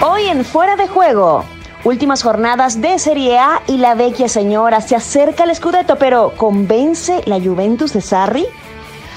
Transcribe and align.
Hoy 0.00 0.26
en 0.26 0.44
Fuera 0.44 0.76
de 0.76 0.86
Juego. 0.86 1.44
Últimas 1.82 2.22
jornadas 2.22 2.80
de 2.80 3.00
Serie 3.00 3.36
A 3.36 3.62
y 3.66 3.78
la 3.78 3.96
vecchia 3.96 4.28
señora 4.28 4.80
se 4.80 4.94
acerca 4.94 5.42
al 5.42 5.54
Scudetto, 5.54 5.96
pero 5.96 6.34
¿convence 6.36 7.20
la 7.24 7.40
Juventus 7.40 7.94
de 7.94 8.00
Sarri? 8.00 8.46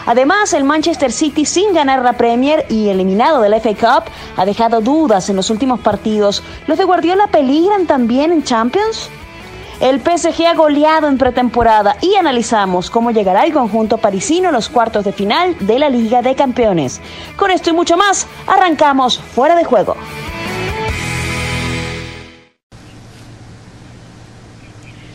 Además, 0.08 0.54
el 0.54 0.64
Manchester 0.64 1.12
City 1.12 1.46
sin 1.46 1.72
ganar 1.74 2.02
la 2.02 2.14
Premier 2.14 2.66
y 2.68 2.90
eliminado 2.90 3.42
del 3.42 3.54
FA 3.62 3.76
Cup 3.76 4.12
ha 4.36 4.44
dejado 4.44 4.82
dudas 4.82 5.30
en 5.30 5.36
los 5.36 5.52
últimos 5.52 5.80
partidos. 5.82 6.42
¿Los 6.66 6.80
de 6.80 6.86
Guardiola 6.86 7.28
peligran 7.28 7.86
también 7.86 8.32
en 8.32 8.44
Champions? 8.44 9.08
El 9.82 10.00
PSG 10.00 10.48
ha 10.48 10.56
goleado 10.56 11.08
en 11.08 11.20
pretemporada 11.20 11.98
y 12.02 12.16
analizamos 12.16 12.90
cómo 12.90 13.12
llegará 13.12 13.44
el 13.44 13.54
conjunto 13.54 14.00
parisino 14.00 14.50
a 14.50 14.52
los 14.52 14.68
cuartos 14.68 15.06
de 15.06 15.14
final 15.14 15.56
de 15.60 15.78
la 15.78 15.90
Liga 15.90 16.24
de 16.24 16.34
Campeones. 16.34 17.02
Con 17.38 17.52
esto 17.52 17.70
y 17.70 17.74
mucho 17.74 17.98
más, 17.98 18.26
arrancamos 18.48 19.20
fuera 19.20 19.56
de 19.56 19.64
juego. 19.64 19.96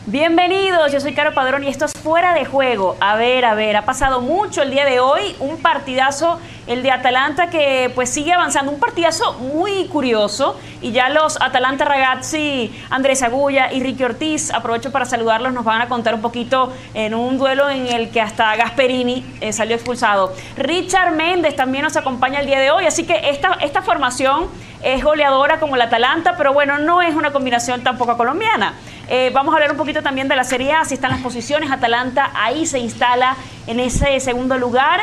Bienvenidos, 0.09 0.93
yo 0.93 1.01
soy 1.01 1.15
Caro 1.15 1.35
Padrón 1.35 1.65
y 1.65 1.69
esto 1.69 1.85
es 1.85 1.93
Fuera 1.93 2.33
de 2.33 2.45
Juego. 2.45 2.97
A 3.01 3.17
ver, 3.17 3.45
a 3.45 3.55
ver, 3.55 3.75
ha 3.75 3.85
pasado 3.85 4.21
mucho 4.21 4.63
el 4.63 4.71
día 4.71 4.85
de 4.85 5.01
hoy, 5.01 5.35
un 5.41 5.57
partidazo, 5.61 6.39
el 6.69 6.85
de 6.85 6.93
Atalanta 6.93 7.51
que 7.51 7.91
pues 7.93 8.09
sigue 8.11 8.33
avanzando, 8.33 8.71
un 8.71 8.79
partidazo 8.79 9.33
muy 9.33 9.89
curioso 9.89 10.57
y 10.81 10.93
ya 10.93 11.09
los 11.09 11.41
Atalanta 11.43 11.85
ragazzi, 11.85 12.73
Andrés 12.89 13.25
Agulla 13.25 13.73
y 13.73 13.83
Ricky 13.83 14.05
Ortiz, 14.05 14.53
aprovecho 14.55 14.93
para 14.93 15.07
saludarlos, 15.07 15.53
nos 15.53 15.65
van 15.65 15.83
a 15.83 15.89
contar 15.89 16.15
un 16.15 16.23
poquito 16.23 16.73
en 16.95 17.13
un 17.13 17.37
duelo 17.37 17.69
en 17.69 17.89
el 17.89 18.11
que 18.11 18.21
hasta 18.21 18.55
Gasperini 18.55 19.25
eh, 19.41 19.53
salió 19.53 19.75
expulsado. 19.75 20.33
Richard 20.57 21.17
Méndez 21.17 21.57
también 21.57 21.83
nos 21.83 21.97
acompaña 21.97 22.39
el 22.39 22.47
día 22.47 22.61
de 22.61 22.71
hoy, 22.71 22.87
así 22.87 23.05
que 23.05 23.31
esta, 23.31 23.55
esta 23.55 23.83
formación 23.83 24.47
es 24.85 25.03
goleadora 25.03 25.59
como 25.59 25.75
el 25.75 25.83
Atalanta, 25.83 26.37
pero 26.37 26.53
bueno, 26.53 26.79
no 26.79 27.03
es 27.03 27.13
una 27.17 27.33
combinación 27.33 27.83
tampoco 27.83 28.17
colombiana. 28.17 28.75
Eh, 29.09 29.31
vamos 29.33 29.53
a 29.53 29.57
hablar 29.57 29.71
un 29.71 29.77
poquito 29.77 30.03
también 30.03 30.27
de 30.27 30.35
la 30.35 30.43
Serie 30.43 30.73
A, 30.73 30.85
si 30.85 30.95
están 30.95 31.11
las 31.11 31.21
posiciones. 31.21 31.71
Atalanta 31.71 32.31
ahí 32.35 32.67
se 32.67 32.79
instala 32.79 33.37
en 33.67 33.79
ese 33.79 34.19
segundo 34.21 34.59
lugar. 34.59 35.01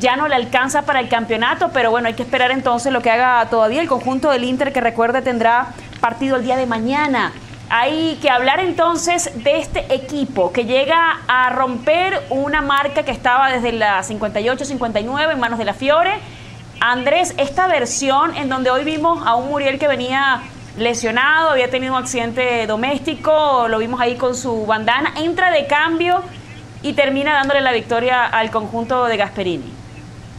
Ya 0.00 0.16
no 0.16 0.26
le 0.26 0.34
alcanza 0.34 0.82
para 0.82 0.98
el 0.98 1.08
campeonato, 1.08 1.70
pero 1.72 1.92
bueno, 1.92 2.08
hay 2.08 2.14
que 2.14 2.24
esperar 2.24 2.50
entonces 2.50 2.92
lo 2.92 3.00
que 3.00 3.10
haga 3.10 3.48
todavía 3.48 3.80
el 3.80 3.88
conjunto 3.88 4.30
del 4.30 4.42
Inter, 4.42 4.72
que 4.72 4.80
recuerde 4.80 5.22
tendrá 5.22 5.68
partido 6.00 6.36
el 6.36 6.44
día 6.44 6.56
de 6.56 6.66
mañana. 6.66 7.32
Hay 7.70 8.18
que 8.20 8.28
hablar 8.28 8.58
entonces 8.58 9.30
de 9.44 9.58
este 9.58 9.94
equipo 9.94 10.52
que 10.52 10.64
llega 10.64 11.20
a 11.28 11.50
romper 11.50 12.22
una 12.30 12.60
marca 12.60 13.04
que 13.04 13.12
estaba 13.12 13.50
desde 13.50 13.72
la 13.72 14.02
58-59 14.02 15.32
en 15.32 15.38
manos 15.38 15.58
de 15.60 15.64
la 15.64 15.74
Fiore. 15.74 16.18
Andrés, 16.80 17.34
esta 17.38 17.68
versión 17.68 18.34
en 18.36 18.48
donde 18.48 18.70
hoy 18.70 18.84
vimos 18.84 19.24
a 19.24 19.36
un 19.36 19.48
Muriel 19.48 19.78
que 19.78 19.88
venía 19.88 20.42
lesionado, 20.76 21.50
había 21.50 21.70
tenido 21.70 21.94
un 21.94 22.00
accidente 22.00 22.66
doméstico, 22.66 23.66
lo 23.68 23.78
vimos 23.78 24.00
ahí 24.00 24.16
con 24.16 24.34
su 24.34 24.66
bandana, 24.66 25.14
entra 25.16 25.50
de 25.50 25.66
cambio 25.66 26.22
y 26.82 26.92
termina 26.92 27.34
dándole 27.34 27.60
la 27.60 27.72
victoria 27.72 28.26
al 28.26 28.50
conjunto 28.50 29.06
de 29.06 29.16
Gasperini. 29.16 29.72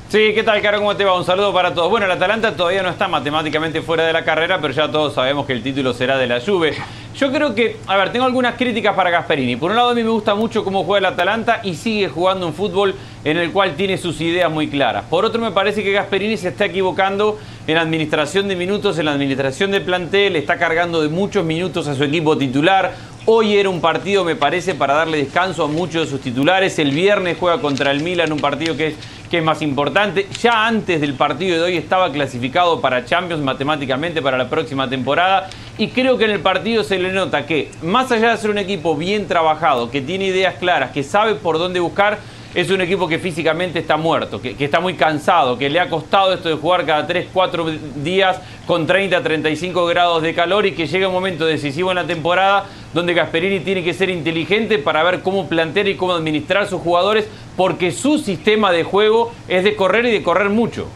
Sí, 0.10 0.34
¿qué 0.36 0.44
tal, 0.44 0.62
Caro? 0.62 0.78
¿Cómo 0.78 0.96
te 0.96 1.04
va? 1.04 1.18
Un 1.18 1.26
saludo 1.26 1.52
para 1.52 1.74
todos. 1.74 1.90
Bueno, 1.90 2.06
el 2.06 2.12
Atalanta 2.12 2.56
todavía 2.56 2.84
no 2.84 2.90
está 2.90 3.08
matemáticamente 3.08 3.82
fuera 3.82 4.06
de 4.06 4.14
la 4.14 4.24
carrera, 4.24 4.60
pero 4.62 4.72
ya 4.74 4.90
todos 4.90 5.16
sabemos 5.16 5.48
que 5.48 5.54
el 5.54 5.64
título 5.64 5.94
será 5.94 6.18
de 6.18 6.28
la 6.28 6.40
Juve. 6.40 6.78
Yo 7.18 7.32
creo 7.32 7.56
que, 7.56 7.78
a 7.88 7.96
ver, 7.96 8.12
tengo 8.12 8.26
algunas 8.26 8.56
críticas 8.56 8.94
para 8.94 9.10
Gasperini. 9.10 9.56
Por 9.56 9.72
un 9.72 9.78
lado, 9.78 9.92
a 9.92 9.94
mí 9.94 10.04
me 10.04 10.10
gusta 10.10 10.36
mucho 10.36 10.66
cómo 10.66 10.84
juega 10.84 11.08
el 11.08 11.14
Atalanta 11.14 11.62
y 11.64 11.76
sigue 11.76 12.10
jugando 12.10 12.46
un 12.46 12.54
fútbol 12.54 12.94
en 13.24 13.38
el 13.38 13.54
cual 13.54 13.76
tiene 13.78 13.98
sus 13.98 14.20
ideas 14.20 14.52
muy 14.52 14.68
claras. 14.68 15.06
Por 15.06 15.24
otro, 15.24 15.42
me 15.42 15.52
parece 15.52 15.82
que 15.82 15.94
Gasperini 15.94 16.36
se 16.36 16.50
está 16.50 16.66
equivocando 16.66 17.40
en 17.68 17.78
administración 17.78 18.50
de 18.50 18.58
minutos, 18.58 19.00
en 19.00 19.06
la 19.06 19.14
administración 19.14 19.72
de 19.72 19.80
plantel, 19.80 20.36
está 20.36 20.58
cargando 20.58 21.02
de 21.02 21.08
muchos 21.08 21.46
minutos 21.46 21.88
a 21.88 21.96
su 21.96 22.04
equipo 22.04 22.38
titular. 22.38 22.94
Hoy 23.28 23.56
era 23.56 23.70
un 23.70 23.80
partido, 23.80 24.26
me 24.26 24.36
parece, 24.36 24.76
para 24.76 24.94
darle 24.94 25.18
descanso 25.18 25.64
a 25.64 25.68
muchos 25.68 26.04
de 26.04 26.08
sus 26.08 26.20
titulares. 26.20 26.78
El 26.80 26.92
viernes 26.92 27.38
juega 27.40 27.62
contra 27.62 27.92
el 27.92 28.02
Milan, 28.02 28.32
un 28.34 28.40
partido 28.40 28.76
que 28.76 28.88
es, 28.88 28.96
que 29.32 29.38
es 29.40 29.44
más 29.44 29.62
importante. 29.62 30.28
Ya 30.44 30.68
antes 30.68 31.02
del 31.02 31.14
partido 31.14 31.58
de 31.58 31.64
hoy 31.64 31.78
estaba 31.78 32.12
clasificado 32.12 32.82
para 32.82 33.06
Champions 33.06 33.42
matemáticamente 33.42 34.22
para 34.22 34.38
la 34.38 34.48
próxima 34.48 34.88
temporada. 34.88 35.50
Y 35.78 35.90
creo 35.90 36.18
que 36.18 36.24
en 36.24 36.32
el 36.32 36.40
partido 36.40 36.86
se 36.86 36.98
le 36.98 37.12
nota 37.12 37.46
que, 37.46 37.70
más 37.82 38.10
allá 38.10 38.32
de 38.32 38.38
ser 38.38 38.50
un 38.50 38.58
equipo 38.58 38.96
bien 38.96 39.28
trabajado, 39.28 39.92
que 39.92 40.00
tiene 40.00 40.28
ideas 40.28 40.56
claras, 40.56 40.92
que 40.92 41.04
sabe 41.04 41.36
por 41.36 41.58
dónde 41.58 41.82
buscar, 41.82 42.20
es 42.54 42.72
un 42.72 42.80
equipo 42.80 43.10
que 43.10 43.20
físicamente 43.20 43.80
está 43.80 43.98
muerto, 43.98 44.42
que, 44.42 44.56
está 44.58 44.80
muy 44.80 44.94
cansado, 44.94 45.58
que 45.58 45.70
le 45.70 45.82
ha 45.82 45.90
costado 45.90 46.34
esto 46.34 46.48
de 46.48 46.56
jugar 46.56 46.86
cada 46.86 47.06
3, 47.06 47.28
4 47.34 47.66
días 47.98 48.40
con 48.66 48.88
30, 48.88 49.22
35 49.22 49.86
grados 49.86 50.24
de 50.24 50.34
calor 50.34 50.66
y 50.66 50.72
que 50.72 50.88
llega 50.88 51.10
un 51.10 51.14
momento 51.14 51.46
decisivo 51.46 51.92
en 51.92 51.96
la 51.96 52.08
temporada 52.08 52.68
donde 52.94 53.14
Gasperini 53.14 53.60
tiene 53.60 53.84
que 53.84 53.94
ser 53.94 54.10
inteligente 54.10 54.78
para 54.78 55.04
ver 55.04 55.20
cómo 55.20 55.50
plantear 55.50 55.90
y 55.90 55.96
cómo 55.96 56.14
administrar 56.14 56.66
sus 56.68 56.80
jugadores, 56.80 57.28
porque 57.58 57.92
su 57.92 58.18
sistema 58.18 58.72
de 58.72 58.86
juego 58.86 59.34
es 59.50 59.66
de 59.66 59.76
correr 59.76 60.06
y 60.06 60.12
de 60.12 60.24
correr 60.24 60.50
mucho. 60.50 60.88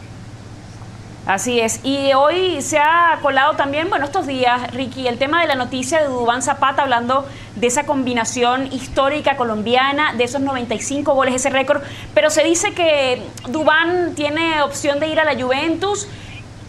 Así 1.26 1.60
es. 1.60 1.80
Y 1.84 2.12
hoy 2.14 2.62
se 2.62 2.78
ha 2.78 3.18
colado 3.20 3.54
también, 3.54 3.90
bueno, 3.90 4.06
estos 4.06 4.26
días, 4.26 4.72
Ricky, 4.72 5.06
el 5.06 5.18
tema 5.18 5.40
de 5.42 5.48
la 5.48 5.54
noticia 5.54 6.00
de 6.00 6.06
Dubán 6.06 6.42
Zapata 6.42 6.82
hablando 6.82 7.26
de 7.56 7.66
esa 7.66 7.84
combinación 7.84 8.72
histórica 8.72 9.36
colombiana, 9.36 10.14
de 10.14 10.24
esos 10.24 10.40
95 10.40 11.14
goles, 11.14 11.34
ese 11.34 11.50
récord. 11.50 11.82
Pero 12.14 12.30
se 12.30 12.42
dice 12.42 12.72
que 12.72 13.22
Dubán 13.48 14.14
tiene 14.14 14.62
opción 14.62 14.98
de 14.98 15.08
ir 15.08 15.20
a 15.20 15.24
la 15.24 15.40
Juventus. 15.40 16.08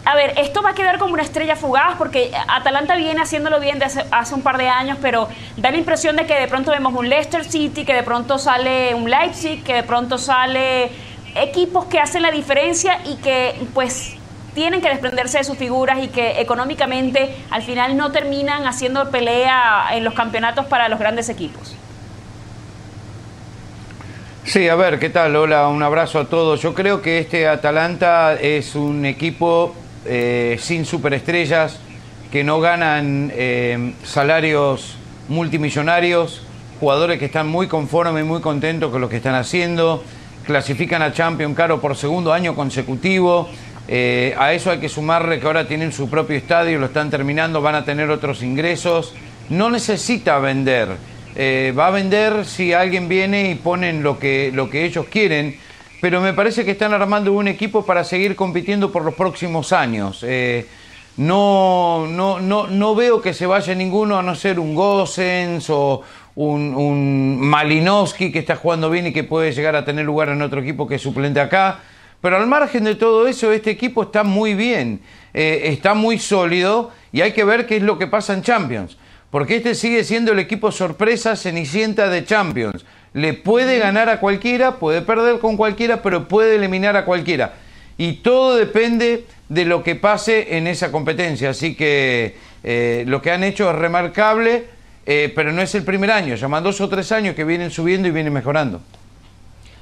A 0.04 0.14
ver, 0.16 0.34
esto 0.36 0.62
va 0.62 0.70
a 0.70 0.74
quedar 0.74 0.98
como 0.98 1.14
una 1.14 1.22
estrella 1.22 1.56
fugaz 1.56 1.94
porque 1.96 2.32
Atalanta 2.48 2.96
viene 2.96 3.22
haciéndolo 3.22 3.58
bien 3.58 3.78
desde 3.78 4.04
hace, 4.10 4.34
un 4.34 4.42
par 4.42 4.58
de 4.58 4.68
años, 4.68 4.98
pero 5.00 5.28
da 5.56 5.70
la 5.70 5.78
impresión 5.78 6.16
de 6.16 6.26
que 6.26 6.34
de 6.34 6.48
pronto 6.48 6.72
vemos 6.72 6.92
un 6.94 7.08
Leicester 7.08 7.44
City, 7.44 7.84
que 7.84 7.94
de 7.94 8.02
pronto 8.02 8.36
sale 8.38 8.94
un 8.94 9.08
Leipzig, 9.08 9.62
que 9.62 9.74
de 9.74 9.82
pronto 9.82 10.18
sale 10.18 10.90
equipos 11.36 11.86
que 11.86 12.00
hacen 12.00 12.22
la 12.22 12.30
diferencia 12.30 13.00
y 13.06 13.16
que 13.16 13.66
pues 13.72 14.16
tienen 14.54 14.80
que 14.80 14.88
desprenderse 14.88 15.38
de 15.38 15.44
sus 15.44 15.56
figuras 15.56 16.02
y 16.02 16.08
que 16.08 16.40
económicamente 16.40 17.36
al 17.50 17.62
final 17.62 17.96
no 17.96 18.12
terminan 18.12 18.66
haciendo 18.66 19.10
pelea 19.10 19.88
en 19.92 20.04
los 20.04 20.14
campeonatos 20.14 20.66
para 20.66 20.88
los 20.88 20.98
grandes 20.98 21.28
equipos. 21.28 21.76
Sí, 24.44 24.68
a 24.68 24.74
ver, 24.74 24.98
¿qué 24.98 25.08
tal? 25.08 25.36
Hola, 25.36 25.68
un 25.68 25.82
abrazo 25.82 26.18
a 26.18 26.24
todos. 26.26 26.60
Yo 26.60 26.74
creo 26.74 27.00
que 27.00 27.20
este 27.20 27.46
Atalanta 27.46 28.34
es 28.34 28.74
un 28.74 29.04
equipo 29.06 29.74
eh, 30.04 30.56
sin 30.60 30.84
superestrellas, 30.84 31.78
que 32.32 32.42
no 32.42 32.60
ganan 32.60 33.30
eh, 33.34 33.94
salarios 34.02 34.96
multimillonarios, 35.28 36.42
jugadores 36.80 37.20
que 37.20 37.26
están 37.26 37.46
muy 37.46 37.68
conformes 37.68 38.24
y 38.24 38.26
muy 38.26 38.40
contentos 38.40 38.90
con 38.90 39.00
lo 39.00 39.08
que 39.08 39.18
están 39.18 39.36
haciendo, 39.36 40.02
clasifican 40.44 41.02
a 41.02 41.12
Champions 41.12 41.56
Caro 41.56 41.80
por 41.80 41.96
segundo 41.96 42.32
año 42.32 42.56
consecutivo. 42.56 43.48
Eh, 43.88 44.34
a 44.38 44.52
eso 44.52 44.70
hay 44.70 44.78
que 44.78 44.88
sumarle 44.88 45.40
que 45.40 45.46
ahora 45.46 45.66
tienen 45.66 45.92
su 45.92 46.08
propio 46.08 46.36
estadio, 46.36 46.78
lo 46.78 46.86
están 46.86 47.10
terminando, 47.10 47.60
van 47.60 47.74
a 47.74 47.84
tener 47.84 48.10
otros 48.10 48.42
ingresos. 48.42 49.14
No 49.48 49.70
necesita 49.70 50.38
vender. 50.38 50.88
Eh, 51.34 51.74
va 51.76 51.86
a 51.86 51.90
vender 51.90 52.44
si 52.44 52.72
alguien 52.72 53.08
viene 53.08 53.50
y 53.50 53.54
ponen 53.54 54.02
lo 54.02 54.18
que, 54.18 54.50
lo 54.54 54.68
que 54.68 54.84
ellos 54.84 55.06
quieren, 55.06 55.56
pero 56.00 56.20
me 56.20 56.34
parece 56.34 56.64
que 56.64 56.72
están 56.72 56.92
armando 56.92 57.32
un 57.32 57.48
equipo 57.48 57.86
para 57.86 58.04
seguir 58.04 58.36
compitiendo 58.36 58.92
por 58.92 59.04
los 59.04 59.14
próximos 59.14 59.72
años. 59.72 60.24
Eh, 60.26 60.66
no, 61.16 62.06
no, 62.06 62.40
no, 62.40 62.66
no, 62.66 62.94
veo 62.94 63.20
que 63.20 63.34
se 63.34 63.46
vaya 63.46 63.74
ninguno 63.74 64.18
a 64.18 64.22
no 64.22 64.34
ser 64.34 64.58
un 64.58 64.74
Gossens 64.74 65.68
o 65.70 66.02
un, 66.34 66.74
un 66.74 67.38
Malinowski 67.40 68.32
que 68.32 68.38
está 68.38 68.56
jugando 68.56 68.90
bien 68.90 69.06
y 69.06 69.12
que 69.12 69.24
puede 69.24 69.52
llegar 69.52 69.76
a 69.76 69.84
tener 69.84 70.04
lugar 70.04 70.30
en 70.30 70.40
otro 70.40 70.60
equipo 70.60 70.86
que 70.86 70.96
es 70.96 71.02
suplente 71.02 71.40
acá. 71.40 71.80
Pero 72.22 72.36
al 72.36 72.46
margen 72.46 72.84
de 72.84 72.94
todo 72.94 73.26
eso, 73.26 73.52
este 73.52 73.70
equipo 73.70 74.04
está 74.04 74.22
muy 74.22 74.54
bien, 74.54 75.00
eh, 75.34 75.62
está 75.64 75.92
muy 75.92 76.20
sólido 76.20 76.92
y 77.12 77.20
hay 77.20 77.32
que 77.32 77.42
ver 77.42 77.66
qué 77.66 77.78
es 77.78 77.82
lo 77.82 77.98
que 77.98 78.06
pasa 78.06 78.32
en 78.32 78.42
Champions. 78.42 78.96
Porque 79.30 79.56
este 79.56 79.74
sigue 79.74 80.04
siendo 80.04 80.30
el 80.30 80.38
equipo 80.38 80.70
sorpresa 80.70 81.34
cenicienta 81.34 82.08
de 82.08 82.24
Champions. 82.24 82.84
Le 83.12 83.34
puede 83.34 83.78
ganar 83.78 84.08
a 84.08 84.20
cualquiera, 84.20 84.78
puede 84.78 85.02
perder 85.02 85.40
con 85.40 85.56
cualquiera, 85.56 86.00
pero 86.00 86.28
puede 86.28 86.54
eliminar 86.54 86.96
a 86.96 87.04
cualquiera. 87.04 87.54
Y 87.98 88.14
todo 88.18 88.56
depende 88.56 89.24
de 89.48 89.64
lo 89.64 89.82
que 89.82 89.96
pase 89.96 90.56
en 90.56 90.68
esa 90.68 90.92
competencia. 90.92 91.50
Así 91.50 91.74
que 91.74 92.36
eh, 92.62 93.04
lo 93.08 93.20
que 93.20 93.32
han 93.32 93.42
hecho 93.42 93.68
es 93.68 93.76
remarcable, 93.76 94.66
eh, 95.06 95.32
pero 95.34 95.50
no 95.50 95.60
es 95.60 95.74
el 95.74 95.82
primer 95.82 96.12
año. 96.12 96.36
Llaman 96.36 96.62
dos 96.62 96.80
o 96.80 96.88
tres 96.88 97.10
años 97.10 97.34
que 97.34 97.42
vienen 97.44 97.72
subiendo 97.72 98.06
y 98.06 98.12
vienen 98.12 98.32
mejorando. 98.32 98.80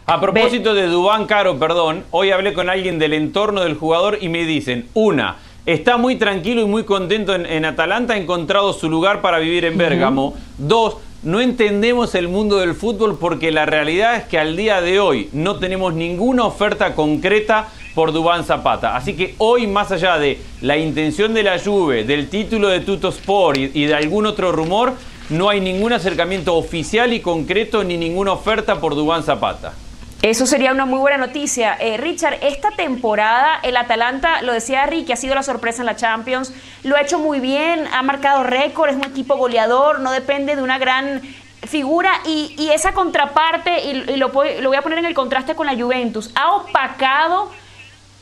A 0.06 0.20
propósito 0.20 0.75
de 0.75 0.87
Dubán 0.87 1.26
Caro, 1.26 1.58
perdón, 1.58 2.05
hoy 2.11 2.32
hablé 2.32 2.52
con 2.52 2.69
alguien 2.69 2.99
del 2.99 3.12
entorno 3.12 3.62
del 3.62 3.75
jugador 3.75 4.19
y 4.20 4.29
me 4.29 4.44
dicen, 4.44 4.88
una, 4.93 5.37
está 5.67 5.99
muy 5.99 6.17
tranquilo 6.17 6.62
y 6.62 6.67
muy 6.67 6.85
contento 6.85 7.35
en, 7.35 7.64
Atalanta, 7.64 8.14
ha 8.14 8.17
encontrado 8.17 8.73
su 8.73 8.91
lugar 8.91 9.20
para 9.20 9.38
vivir 9.38 9.64
en 9.64 9.79
Bérgamo. 9.79 10.35
Dos, 10.58 10.97
no 11.23 11.41
entendemos 11.41 12.14
el 12.14 12.29
mundo 12.29 12.56
del 12.56 12.75
fútbol 12.75 13.19
porque 13.20 13.52
la 13.52 13.67
realidad 13.67 14.17
es 14.17 14.25
que 14.25 14.38
al 14.38 14.56
día 14.56 14.81
de 14.81 14.99
hoy 14.99 15.29
no 15.32 15.61
tenemos 15.61 15.94
ninguna 15.94 16.44
oferta 16.44 16.94
concreta 16.94 17.69
por 17.94 18.12
Dubán 18.12 18.44
Zapata. 18.44 18.97
Así 18.97 19.14
que 19.14 19.35
hoy, 19.38 19.67
más 19.67 19.93
allá 19.93 20.19
de 20.19 20.41
la 20.61 20.76
intención 20.76 21.35
de 21.35 21.43
la 21.43 21.58
Juve, 21.58 22.05
del 22.05 22.29
título 22.29 22.69
de 22.69 22.81
Tuto 22.81 23.11
Sport 23.11 23.58
y 23.58 23.85
de 23.85 23.94
algún 23.94 24.26
otro 24.26 24.50
rumor, 24.50 24.94
no 25.29 25.49
hay 25.49 25.61
ningún 25.61 25.93
acercamiento 25.93 26.56
oficial 26.56 27.12
y 27.12 27.20
concreto 27.20 27.85
ni 27.85 27.97
ninguna 27.97 28.32
oferta 28.32 28.81
por 28.81 28.97
Dubán 28.97 29.23
Zapata. 29.23 29.75
Eso 30.22 30.44
sería 30.44 30.70
una 30.70 30.84
muy 30.84 30.99
buena 30.99 31.17
noticia. 31.17 31.78
Eh, 31.81 31.96
Richard, 31.96 32.40
esta 32.43 32.70
temporada 32.72 33.58
el 33.62 33.75
Atalanta, 33.78 34.43
lo 34.43 34.52
decía 34.52 34.84
Ricky, 34.84 35.12
ha 35.12 35.17
sido 35.17 35.34
la 35.34 35.43
sorpresa 35.43 35.81
en 35.81 35.87
la 35.87 35.96
Champions, 35.96 36.52
lo 36.82 36.96
ha 36.96 37.00
hecho 37.00 37.19
muy 37.19 37.40
bien, 37.40 37.88
ha 37.90 38.02
marcado 38.02 38.43
récord, 38.43 38.90
es 38.90 38.96
un 38.96 39.05
equipo 39.05 39.37
goleador, 39.37 40.00
no 40.00 40.12
depende 40.12 40.56
de 40.56 40.62
una 40.62 40.76
gran 40.76 41.22
figura 41.67 42.11
y, 42.26 42.69
esa 42.70 42.93
contraparte, 42.93 43.81
y, 43.82 44.17
lo, 44.17 44.28
voy 44.28 44.76
a 44.76 44.82
poner 44.82 44.99
en 44.99 45.06
el 45.06 45.14
contraste 45.14 45.55
con 45.55 45.67
la 45.67 45.75
Juventus, 45.75 46.31
ha 46.34 46.52
opacado 46.52 47.50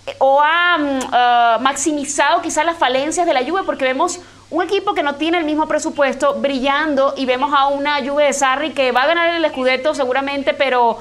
eh, 0.07 0.15
o 0.19 0.41
ha 0.41 0.79
mm, 0.79 1.01
ah, 1.11 1.59
maximizado 1.61 2.43
quizás 2.43 2.65
las 2.65 2.79
falencias 2.79 3.27
de 3.27 3.35
la 3.35 3.45
Juve 3.45 3.63
porque 3.65 3.85
vemos 3.85 4.21
un 4.51 4.63
equipo 4.63 4.95
que 4.95 5.03
no 5.03 5.17
tiene 5.17 5.39
el 5.39 5.45
mismo 5.45 5.67
presupuesto 5.67 6.35
brillando 6.35 7.15
y 7.17 7.27
vemos 7.27 7.53
a 7.53 7.67
una 7.67 7.99
Juve 8.07 8.27
de 8.27 8.33
Sarri 8.33 8.71
que 8.71 8.93
va 8.93 9.03
a 9.03 9.07
ganar 9.09 9.35
el 9.35 9.51
Scudetto 9.51 9.95
seguramente, 9.95 10.55
pero 10.55 10.99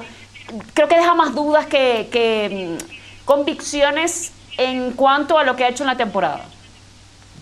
creo 0.74 0.88
que 0.88 0.96
deja 0.96 1.14
más 1.14 1.34
dudas 1.34 1.66
que, 1.66 2.76
mm, 2.78 3.24
convicciones 3.24 4.32
en 4.56 4.92
cuanto 4.92 5.38
a 5.38 5.44
lo 5.44 5.56
que 5.56 5.64
ha 5.64 5.68
hecho 5.68 5.84
en 5.84 5.88
la 5.88 5.96
temporada. 5.96 6.44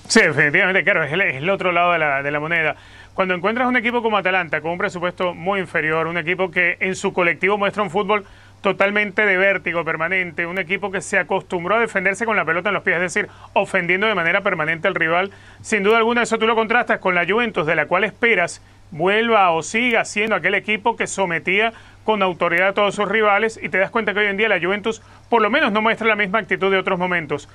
Sí, 0.09 0.21
definitivamente, 0.21 0.85
claro, 0.85 1.03
es 1.03 1.13
el, 1.13 1.51
otro 1.51 1.73
lado 1.73 1.93
de 1.93 1.99
la, 1.99 2.23
de 2.23 2.31
la 2.31 2.41
moneda. 2.41 2.77
Cuando 3.15 3.35
encuentras 3.35 3.67
un 3.67 3.77
equipo 3.77 4.03
como 4.03 4.19
Atalanta 4.19 4.61
con 4.61 4.73
un 4.73 4.79
presupuesto 4.79 5.35
muy 5.35 5.61
inferior, 5.61 6.07
un 6.07 6.19
equipo 6.19 6.51
que 6.51 6.77
en 6.81 6.95
su 6.95 7.13
colectivo 7.13 7.57
muestra 7.57 7.83
un 7.83 7.91
fútbol 7.91 8.27
totalmente 8.61 9.25
de 9.25 9.37
vértigo 9.37 9.85
permanente, 9.85 10.45
un 10.45 10.59
equipo 10.59 10.91
que 10.91 11.01
se 11.01 11.19
acostumbró 11.19 11.77
a 11.77 11.81
defenderse 11.81 12.27
con 12.27 12.37
la 12.37 12.45
pelota 12.45 12.71
en 12.71 12.75
los 12.75 12.83
pies, 12.83 12.97
es 12.97 13.15
decir, 13.15 13.29
ofendiendo 13.53 14.07
de 14.07 14.15
manera 14.15 14.41
permanente 14.41 14.89
al 14.89 14.95
rival. 14.95 15.31
Sin 15.63 15.83
duda 15.83 15.99
alguna 15.99 16.23
eso 16.23 16.39
tú 16.39 16.47
lo 16.47 16.55
contrastas 16.55 16.99
con 16.99 17.15
la 17.15 17.25
Juventus, 17.25 17.67
de 17.67 17.77
la 17.77 17.87
cual 17.87 18.05
esperas 18.05 18.61
vuelva 18.91 19.51
o 19.51 19.63
siga 19.63 20.05
siendo 20.05 20.37
aquel 20.37 20.55
equipo 20.55 20.97
que 20.97 21.07
sometía 21.07 21.73
con 22.07 22.23
autoridad 22.23 22.69
a 22.69 22.73
todos 22.73 22.95
sus 22.95 23.09
rivales 23.09 23.61
y 23.61 23.69
te 23.69 23.79
das 23.79 23.91
cuenta 23.91 24.15
que 24.15 24.21
hoy 24.21 24.27
en 24.27 24.37
día 24.39 24.49
la 24.49 24.61
Juventus 24.61 25.03
por 25.29 25.43
lo 25.43 25.51
menos 25.51 25.73
no 25.73 25.83
muestra 25.83 26.07
la 26.07 26.17
misma 26.17 26.39
actitud 26.39 26.71
de 26.71 26.79
otros 26.79 26.99
momentos. 26.99 27.49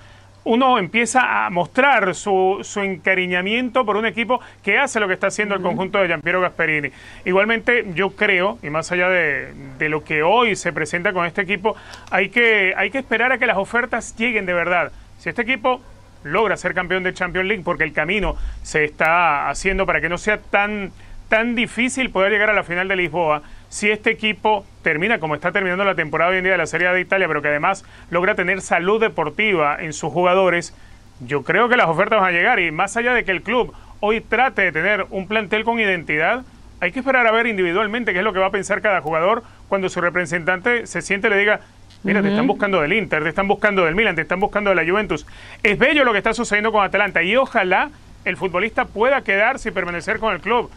Uno 0.43 0.77
empieza 0.77 1.45
a 1.45 1.49
mostrar 1.51 2.13
su, 2.15 2.59
su 2.63 2.81
encariñamiento 2.81 3.85
por 3.85 3.95
un 3.95 4.05
equipo 4.05 4.41
que 4.63 4.77
hace 4.77 4.99
lo 4.99 5.07
que 5.07 5.13
está 5.13 5.27
haciendo 5.27 5.55
el 5.55 5.61
conjunto 5.61 5.99
de 5.99 6.07
Giampiero 6.07 6.41
Gasperini. 6.41 6.89
Igualmente, 7.25 7.85
yo 7.93 8.09
creo, 8.09 8.57
y 8.61 8.69
más 8.71 8.91
allá 8.91 9.07
de, 9.07 9.53
de, 9.77 9.89
lo 9.89 10.03
que 10.03 10.23
hoy 10.23 10.55
se 10.55 10.73
presenta 10.73 11.13
con 11.13 11.27
este 11.27 11.43
equipo, 11.43 11.75
hay 12.09 12.29
que, 12.29 12.73
hay 12.75 12.89
que 12.89 12.97
esperar 12.97 13.31
a 13.31 13.37
que 13.37 13.45
las 13.45 13.57
ofertas 13.57 14.15
lleguen 14.17 14.47
de 14.47 14.53
verdad. 14.53 14.91
Si 15.19 15.29
este 15.29 15.43
equipo 15.43 15.79
logra 16.23 16.57
ser 16.57 16.73
campeón 16.73 17.03
de 17.03 17.13
Champions 17.13 17.47
League, 17.47 17.63
porque 17.63 17.83
el 17.83 17.93
camino 17.93 18.35
se 18.63 18.83
está 18.83 19.47
haciendo 19.49 19.85
para 19.85 20.01
que 20.01 20.09
no 20.09 20.17
sea 20.17 20.39
tan, 20.39 20.91
tan 21.29 21.55
difícil 21.55 22.09
poder 22.09 22.31
llegar 22.31 22.49
a 22.49 22.53
la 22.53 22.63
final 22.63 22.87
de 22.87 22.95
Lisboa, 22.95 23.43
si 23.71 23.89
este 23.89 24.11
equipo 24.11 24.65
termina 24.83 25.19
como 25.19 25.33
está 25.33 25.53
terminando 25.53 25.85
la 25.85 25.95
temporada 25.95 26.31
hoy 26.31 26.37
en 26.39 26.43
día 26.43 26.51
de 26.51 26.57
la 26.57 26.65
Serie 26.65 26.89
A 26.89 26.93
de 26.93 26.99
Italia, 26.99 27.25
pero 27.29 27.41
que 27.41 27.47
además 27.47 27.85
logra 28.09 28.35
tener 28.35 28.59
salud 28.59 28.99
deportiva 28.99 29.77
en 29.79 29.93
sus 29.93 30.11
jugadores, 30.11 30.75
yo 31.21 31.43
creo 31.43 31.69
que 31.69 31.77
las 31.77 31.87
ofertas 31.87 32.19
van 32.19 32.35
a 32.35 32.37
llegar. 32.37 32.59
Y 32.59 32.69
más 32.71 32.97
allá 32.97 33.13
de 33.13 33.23
que 33.23 33.31
el 33.31 33.41
club 33.41 33.73
hoy 34.01 34.19
trate 34.19 34.63
de 34.63 34.71
tener 34.73 35.05
un 35.09 35.25
plantel 35.25 35.63
con 35.63 35.79
identidad, 35.79 36.43
hay 36.81 36.91
que 36.91 36.99
esperar 36.99 37.25
a 37.25 37.31
ver 37.31 37.47
individualmente 37.47 38.11
qué 38.11 38.19
es 38.19 38.25
lo 38.25 38.33
que 38.33 38.39
va 38.39 38.47
a 38.47 38.51
pensar 38.51 38.81
cada 38.81 38.99
jugador 38.99 39.41
cuando 39.69 39.87
su 39.87 40.01
representante 40.01 40.85
se 40.85 41.01
siente 41.01 41.27
y 41.27 41.29
le 41.29 41.37
diga, 41.37 41.61
mira, 42.03 42.21
te 42.21 42.27
están 42.27 42.47
buscando 42.47 42.81
del 42.81 42.91
Inter, 42.91 43.23
te 43.23 43.29
están 43.29 43.47
buscando 43.47 43.85
del 43.85 43.95
Milan, 43.95 44.15
te 44.15 44.23
están 44.23 44.41
buscando 44.41 44.71
de 44.71 44.75
la 44.75 44.83
Juventus. 44.83 45.25
Es 45.63 45.79
bello 45.79 46.03
lo 46.03 46.11
que 46.11 46.17
está 46.17 46.33
sucediendo 46.33 46.73
con 46.73 46.83
Atalanta 46.83 47.23
y 47.23 47.37
ojalá 47.37 47.89
el 48.25 48.35
futbolista 48.35 48.83
pueda 48.83 49.21
quedarse 49.21 49.69
y 49.69 49.71
permanecer 49.71 50.19
con 50.19 50.33
el 50.33 50.41
club 50.41 50.69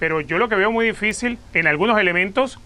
pero 0.00 0.20
yo 0.20 0.38
lo 0.38 0.48
que 0.48 0.56
veo 0.56 0.72
muy 0.72 0.86
difícil 0.86 1.38
en 1.54 1.68
algunos 1.68 2.00
elementos 2.00 2.58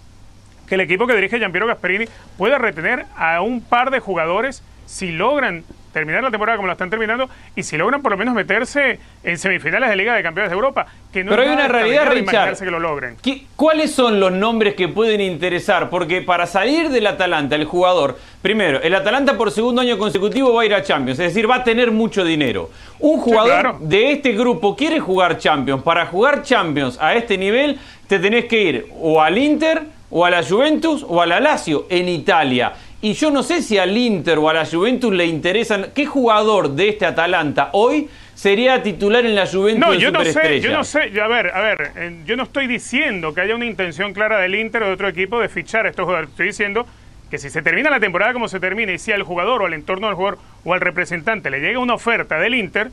que 0.66 0.76
el 0.76 0.80
equipo 0.80 1.06
que 1.06 1.14
dirige 1.14 1.38
Giampiero 1.38 1.66
Gasperini 1.66 2.06
pueda 2.38 2.56
retener 2.56 3.04
a 3.16 3.42
un 3.42 3.60
par 3.60 3.90
de 3.90 4.00
jugadores 4.00 4.62
si 4.86 5.12
logran 5.12 5.64
terminar 5.94 6.22
la 6.22 6.30
temporada 6.30 6.56
como 6.56 6.66
la 6.66 6.74
están 6.74 6.90
terminando 6.90 7.30
y 7.56 7.62
si 7.62 7.78
logran 7.78 8.02
por 8.02 8.10
lo 8.10 8.18
menos 8.18 8.34
meterse 8.34 8.98
en 9.22 9.38
semifinales 9.38 9.88
de 9.88 9.96
Liga 9.96 10.14
de 10.14 10.22
Campeones 10.22 10.50
de 10.50 10.54
Europa. 10.54 10.86
Que 11.12 11.24
no 11.24 11.30
Pero 11.30 11.42
hay 11.42 11.48
una 11.48 11.68
realidad, 11.68 12.10
Richard. 12.12 12.58
Que 12.58 12.70
lo 12.70 12.80
logren. 12.80 13.16
¿Cuáles 13.56 13.92
son 13.92 14.18
los 14.20 14.32
nombres 14.32 14.74
que 14.74 14.88
pueden 14.88 15.20
interesar? 15.20 15.88
Porque 15.88 16.20
para 16.20 16.46
salir 16.46 16.90
del 16.90 17.06
Atalanta, 17.06 17.54
el 17.54 17.64
jugador, 17.64 18.18
primero, 18.42 18.82
el 18.82 18.94
Atalanta 18.94 19.38
por 19.38 19.52
segundo 19.52 19.80
año 19.80 19.96
consecutivo 19.96 20.52
va 20.52 20.62
a 20.62 20.66
ir 20.66 20.74
a 20.74 20.82
Champions, 20.82 21.18
es 21.20 21.32
decir, 21.32 21.48
va 21.48 21.56
a 21.56 21.64
tener 21.64 21.92
mucho 21.92 22.24
dinero. 22.24 22.70
Un 22.98 23.20
jugador 23.20 23.78
de 23.78 24.12
este 24.12 24.32
grupo 24.32 24.74
quiere 24.74 24.98
jugar 24.98 25.38
Champions. 25.38 25.82
Para 25.82 26.06
jugar 26.06 26.42
Champions 26.42 26.98
a 27.00 27.14
este 27.14 27.38
nivel, 27.38 27.78
te 28.08 28.18
tenés 28.18 28.46
que 28.46 28.60
ir 28.60 28.86
o 29.00 29.22
al 29.22 29.38
Inter, 29.38 29.82
o 30.10 30.24
a 30.24 30.30
la 30.30 30.42
Juventus, 30.42 31.04
o 31.08 31.22
a 31.22 31.26
la 31.26 31.38
Lazio 31.40 31.86
en 31.88 32.08
Italia. 32.08 32.72
Y 33.04 33.12
yo 33.12 33.30
no 33.30 33.42
sé 33.42 33.60
si 33.60 33.76
al 33.76 33.94
Inter 33.94 34.38
o 34.38 34.48
a 34.48 34.54
la 34.54 34.64
Juventus 34.64 35.12
le 35.12 35.26
interesan. 35.26 35.88
¿Qué 35.94 36.06
jugador 36.06 36.70
de 36.70 36.88
este 36.88 37.04
Atalanta 37.04 37.68
hoy 37.72 38.08
sería 38.34 38.82
titular 38.82 39.26
en 39.26 39.34
la 39.34 39.46
Juventus? 39.46 39.86
No, 39.86 39.92
yo 39.92 40.10
no 40.10 40.24
sé, 40.24 40.58
yo 40.62 40.72
no 40.72 40.84
sé. 40.84 41.12
A 41.20 41.28
ver, 41.28 41.48
a 41.54 41.60
ver, 41.60 41.92
yo 42.24 42.34
no 42.34 42.44
estoy 42.44 42.66
diciendo 42.66 43.34
que 43.34 43.42
haya 43.42 43.54
una 43.56 43.66
intención 43.66 44.14
clara 44.14 44.38
del 44.38 44.54
Inter 44.54 44.84
o 44.84 44.86
de 44.86 44.92
otro 44.94 45.06
equipo 45.06 45.38
de 45.38 45.50
fichar 45.50 45.84
a 45.84 45.90
estos 45.90 46.06
jugadores. 46.06 46.30
Estoy 46.30 46.46
diciendo 46.46 46.86
que 47.30 47.36
si 47.36 47.50
se 47.50 47.60
termina 47.60 47.90
la 47.90 48.00
temporada 48.00 48.32
como 48.32 48.48
se 48.48 48.58
termina 48.58 48.92
y 48.92 48.98
si 48.98 49.12
al 49.12 49.22
jugador 49.22 49.60
o 49.60 49.66
al 49.66 49.74
entorno 49.74 50.06
del 50.06 50.16
jugador 50.16 50.38
o 50.64 50.72
al 50.72 50.80
representante 50.80 51.50
le 51.50 51.60
llega 51.60 51.80
una 51.80 51.92
oferta 51.92 52.38
del 52.38 52.54
Inter, 52.54 52.90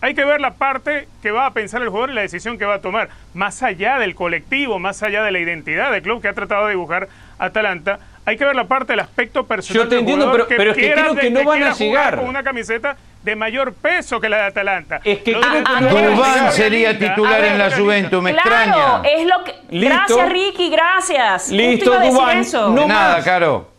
hay 0.00 0.14
que 0.14 0.24
ver 0.24 0.40
la 0.40 0.52
parte 0.52 1.08
que 1.20 1.32
va 1.32 1.46
a 1.46 1.52
pensar 1.52 1.82
el 1.82 1.88
jugador 1.88 2.10
y 2.10 2.14
la 2.14 2.20
decisión 2.20 2.58
que 2.58 2.64
va 2.64 2.74
a 2.74 2.80
tomar, 2.80 3.08
más 3.34 3.64
allá 3.64 3.98
del 3.98 4.14
colectivo, 4.14 4.78
más 4.78 5.02
allá 5.02 5.24
de 5.24 5.32
la 5.32 5.40
identidad 5.40 5.90
del 5.90 6.02
club 6.02 6.22
que 6.22 6.28
ha 6.28 6.32
tratado 6.32 6.66
de 6.66 6.74
dibujar 6.74 7.08
Atalanta, 7.40 7.98
hay 8.28 8.36
que 8.36 8.44
ver 8.44 8.54
la 8.54 8.68
parte 8.68 8.92
del 8.92 9.00
aspecto 9.00 9.46
personal. 9.46 9.84
Yo 9.84 9.88
te 9.88 9.98
entiendo, 10.00 10.30
pero, 10.30 10.46
pero 10.48 10.72
es 10.72 10.76
que 10.76 10.92
creo 10.92 11.14
que 11.14 11.30
no 11.30 11.44
van 11.44 11.62
a 11.62 11.72
llegar. 11.72 12.16
Con 12.16 12.28
una 12.28 12.42
camiseta 12.42 12.94
de 13.22 13.34
mayor 13.34 13.72
peso 13.72 14.20
que 14.20 14.28
la 14.28 14.36
de 14.36 14.42
Atalanta. 14.44 15.00
Es 15.02 15.20
que 15.20 15.32
Dubán 15.32 16.52
sería 16.52 16.98
titular 16.98 17.42
en 17.42 17.58
la 17.58 17.70
Juventus, 17.70 18.22
me 18.22 18.34
claro, 18.34 19.02
es 19.02 19.26
lo 19.26 19.44
que. 19.44 19.54
Gracias, 19.70 20.28
Ricky, 20.28 20.68
gracias. 20.68 21.48
Listo, 21.48 21.90
Dubán. 21.98 22.44
No 22.74 22.86
nada, 22.86 23.24
Caro. 23.24 23.78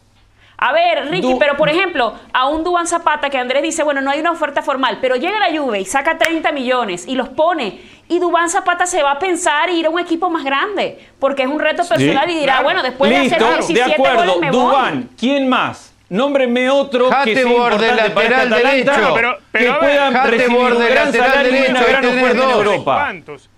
A 0.58 0.74
ver, 0.74 1.10
Ricky, 1.10 1.36
pero 1.40 1.56
por 1.56 1.70
ejemplo, 1.70 2.16
a 2.34 2.48
un 2.48 2.64
Dubán 2.64 2.88
Zapata 2.88 3.30
que 3.30 3.38
Andrés 3.38 3.62
dice, 3.62 3.84
bueno, 3.84 4.02
no 4.02 4.10
hay 4.10 4.20
una 4.20 4.32
oferta 4.32 4.62
formal, 4.64 4.98
pero 5.00 5.16
llega 5.16 5.40
la 5.40 5.58
Juve 5.58 5.80
y 5.80 5.86
saca 5.86 6.18
30 6.18 6.52
millones 6.52 7.08
y 7.08 7.16
los 7.16 7.30
pone 7.30 7.80
y 8.10 8.20
Dubán 8.20 8.50
Zapata 8.50 8.86
se 8.88 9.02
va 9.04 9.12
a 9.12 9.20
pensar 9.20 9.70
ir 9.70 9.86
a 9.86 9.90
un 9.90 10.00
equipo 10.00 10.30
más 10.30 10.44
grande, 10.44 11.00
porque 11.20 11.44
es 11.44 11.48
un 11.48 11.60
reto 11.60 11.88
personal 11.88 12.30
y 12.30 12.40
dirá, 12.40 12.62
bueno, 12.62 12.84
después 12.84 13.10
de 13.10 13.18
hacer 13.18 13.40
17 13.40 13.74
de 13.74 13.94
acuerdo, 13.94 14.18
goles 14.18 14.40
me 14.40 14.52
Dubán, 14.52 15.10
¿quién 15.18 15.48
más? 15.48 15.94
Nómbreme 16.10 16.72
otro 16.72 17.08
que 17.24 17.36
sea 17.36 17.44
importante 17.44 17.86
de 17.86 17.96
lateral 17.96 18.50
para 18.50 18.64
derecho. 18.64 19.14
pero, 19.14 19.38
pero, 19.52 19.74
que 19.74 19.80
puedan 19.80 20.28
recibir 20.32 20.58
un 20.58 20.86
gran 20.88 21.14
salario 21.14 21.52
y 21.52 21.70
una 21.70 21.84
gran 21.84 22.06
oferta 22.06 22.44
en 22.44 22.50
Europa. 22.50 22.96
¿Cuántos? 22.96 23.50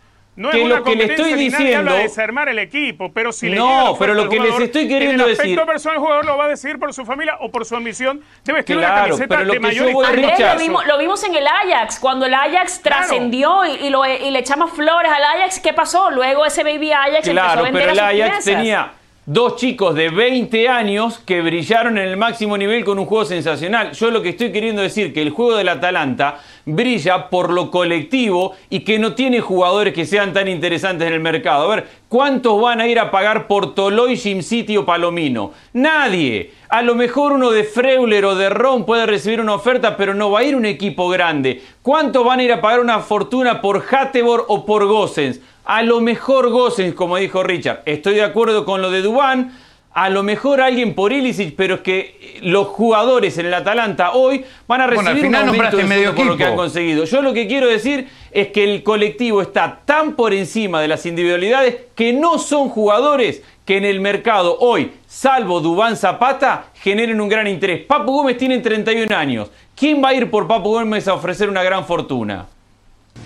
No 0.41 0.49
que 0.49 0.63
es 0.63 0.67
lo 0.67 0.83
que 0.83 0.95
le 0.95 1.05
estoy 1.05 1.33
diciendo. 1.33 1.93
de 1.93 2.03
desarmar 2.03 2.49
el 2.49 2.59
equipo, 2.59 3.11
pero 3.13 3.31
si 3.31 3.49
no, 3.49 3.95
pero 3.99 4.13
lo 4.13 4.27
que 4.27 4.39
les 4.39 4.59
estoy 4.59 4.87
queriendo 4.87 5.25
decir. 5.25 5.45
El 5.45 5.51
aspecto 5.51 5.71
personal 5.71 5.95
del 5.97 6.03
jugador 6.03 6.25
lo 6.25 6.37
va 6.37 6.45
a 6.45 6.49
decidir 6.49 6.79
por 6.79 6.93
su 6.93 7.05
familia 7.05 7.37
o 7.39 7.51
por 7.51 7.65
su 7.65 7.75
ambición 7.75 8.21
de 8.43 8.53
vestir 8.53 8.77
una 8.77 8.95
camiseta 8.95 9.27
pero 9.37 9.45
lo 9.45 9.53
de 9.53 9.59
mayor 9.59 9.91
lo, 9.91 10.59
vimos, 10.59 10.85
lo 10.85 10.97
vimos 10.97 11.23
en 11.23 11.35
el 11.35 11.45
Ajax, 11.47 11.99
cuando 11.99 12.25
el 12.25 12.33
Ajax 12.33 12.81
trascendió 12.81 13.65
y, 13.65 13.89
lo, 13.89 14.05
y, 14.05 14.31
le 14.31 14.39
echamos 14.39 14.71
flores 14.71 15.11
al 15.11 15.23
Ajax, 15.23 15.59
¿qué 15.59 15.73
pasó? 15.73 16.09
Luego 16.11 16.45
ese 16.45 16.63
baby 16.63 16.91
Ajax 16.91 17.29
claro, 17.29 17.31
empezó 17.33 17.59
a 17.59 17.63
vender 17.63 17.81
pero 17.81 17.91
el 17.91 17.99
a 17.99 18.07
Ajax 18.07 18.45
tenía 18.45 18.91
dos 19.25 19.55
chicos 19.55 19.93
de 19.93 20.09
20 20.09 20.67
años 20.67 21.19
que 21.19 21.43
brillaron 21.43 21.99
en 21.99 22.07
el 22.07 22.17
máximo 22.17 22.57
nivel 22.57 22.83
con 22.83 22.97
un 22.97 23.05
juego 23.05 23.23
sensacional. 23.23 23.91
Yo 23.91 24.09
lo 24.09 24.23
que 24.23 24.29
estoy 24.29 24.51
queriendo 24.51 24.81
decir 24.81 25.13
que 25.13 25.21
el 25.21 25.29
juego 25.29 25.55
del 25.55 25.69
Atalanta 25.69 26.39
brilla 26.65 27.29
por 27.29 27.51
lo 27.51 27.69
colectivo 27.69 28.53
y 28.69 28.79
que 28.79 28.97
no 28.97 29.13
tiene 29.13 29.39
jugadores 29.39 29.93
que 29.93 30.05
sean 30.05 30.33
tan 30.33 30.47
interesantes 30.47 31.07
en 31.07 31.13
el 31.13 31.19
mercado. 31.19 31.71
A 31.71 31.75
ver, 31.75 31.87
¿cuántos 32.09 32.59
van 32.59 32.81
a 32.81 32.87
ir 32.87 32.97
a 32.97 33.11
pagar 33.11 33.45
por 33.45 33.75
Toloy, 33.75 34.17
Jim 34.17 34.41
City 34.41 34.75
o 34.77 34.85
Palomino? 34.85 35.51
Nadie. 35.73 36.53
A 36.69 36.81
lo 36.81 36.95
mejor 36.95 37.33
uno 37.33 37.51
de 37.51 37.63
Freuler 37.63 38.25
o 38.25 38.33
de 38.33 38.49
Ron 38.49 38.85
puede 38.85 39.05
recibir 39.05 39.39
una 39.39 39.53
oferta, 39.53 39.97
pero 39.97 40.15
no 40.15 40.31
va 40.31 40.39
a 40.39 40.43
ir 40.43 40.55
un 40.55 40.65
equipo 40.65 41.09
grande. 41.09 41.61
¿Cuántos 41.83 42.25
van 42.25 42.39
a 42.39 42.43
ir 42.43 42.53
a 42.53 42.61
pagar 42.61 42.79
una 42.79 42.99
fortuna 42.99 43.61
por 43.61 43.83
Hatebor 43.87 44.45
o 44.47 44.65
por 44.65 44.85
Gossens? 44.85 45.41
A 45.65 45.83
lo 45.83 46.01
mejor 46.01 46.49
Gosens, 46.49 46.95
como 46.95 47.17
dijo 47.17 47.43
Richard. 47.43 47.81
Estoy 47.85 48.15
de 48.15 48.23
acuerdo 48.23 48.65
con 48.65 48.81
lo 48.81 48.91
de 48.91 49.01
Dubán. 49.01 49.57
A 49.93 50.09
lo 50.09 50.23
mejor 50.23 50.61
alguien 50.61 50.95
por 50.95 51.11
Ilicic, 51.11 51.53
pero 51.57 51.75
es 51.75 51.81
que 51.81 52.39
los 52.43 52.67
jugadores 52.67 53.37
en 53.37 53.47
el 53.47 53.53
Atalanta 53.53 54.11
hoy 54.13 54.45
van 54.65 54.79
a 54.79 54.87
recibir 54.87 55.25
un 55.25 55.35
aumento 55.35 55.77
medio 55.85 56.15
por 56.15 56.25
lo 56.25 56.37
que 56.37 56.45
han 56.45 56.55
conseguido. 56.55 57.03
Yo 57.03 57.21
lo 57.21 57.33
que 57.33 57.45
quiero 57.45 57.67
decir 57.67 58.07
es 58.31 58.47
que 58.47 58.63
el 58.63 58.83
colectivo 58.83 59.41
está 59.41 59.81
tan 59.83 60.15
por 60.15 60.33
encima 60.33 60.79
de 60.79 60.87
las 60.87 61.05
individualidades 61.05 61.75
que 61.93 62.13
no 62.13 62.39
son 62.39 62.69
jugadores 62.69 63.43
que 63.65 63.75
en 63.77 63.83
el 63.83 63.99
mercado 63.99 64.57
hoy, 64.59 64.93
salvo 65.07 65.59
Dubán 65.59 65.97
Zapata, 65.97 66.67
generen 66.75 67.19
un 67.19 67.27
gran 67.27 67.47
interés. 67.47 67.85
Papu 67.85 68.13
Gómez 68.13 68.37
tiene 68.37 68.59
31 68.59 69.13
años. 69.13 69.51
¿Quién 69.75 70.01
va 70.01 70.09
a 70.09 70.13
ir 70.13 70.31
por 70.31 70.47
Papu 70.47 70.69
Gómez 70.71 71.05
a 71.09 71.13
ofrecer 71.15 71.49
una 71.49 71.63
gran 71.63 71.85
fortuna? 71.85 72.45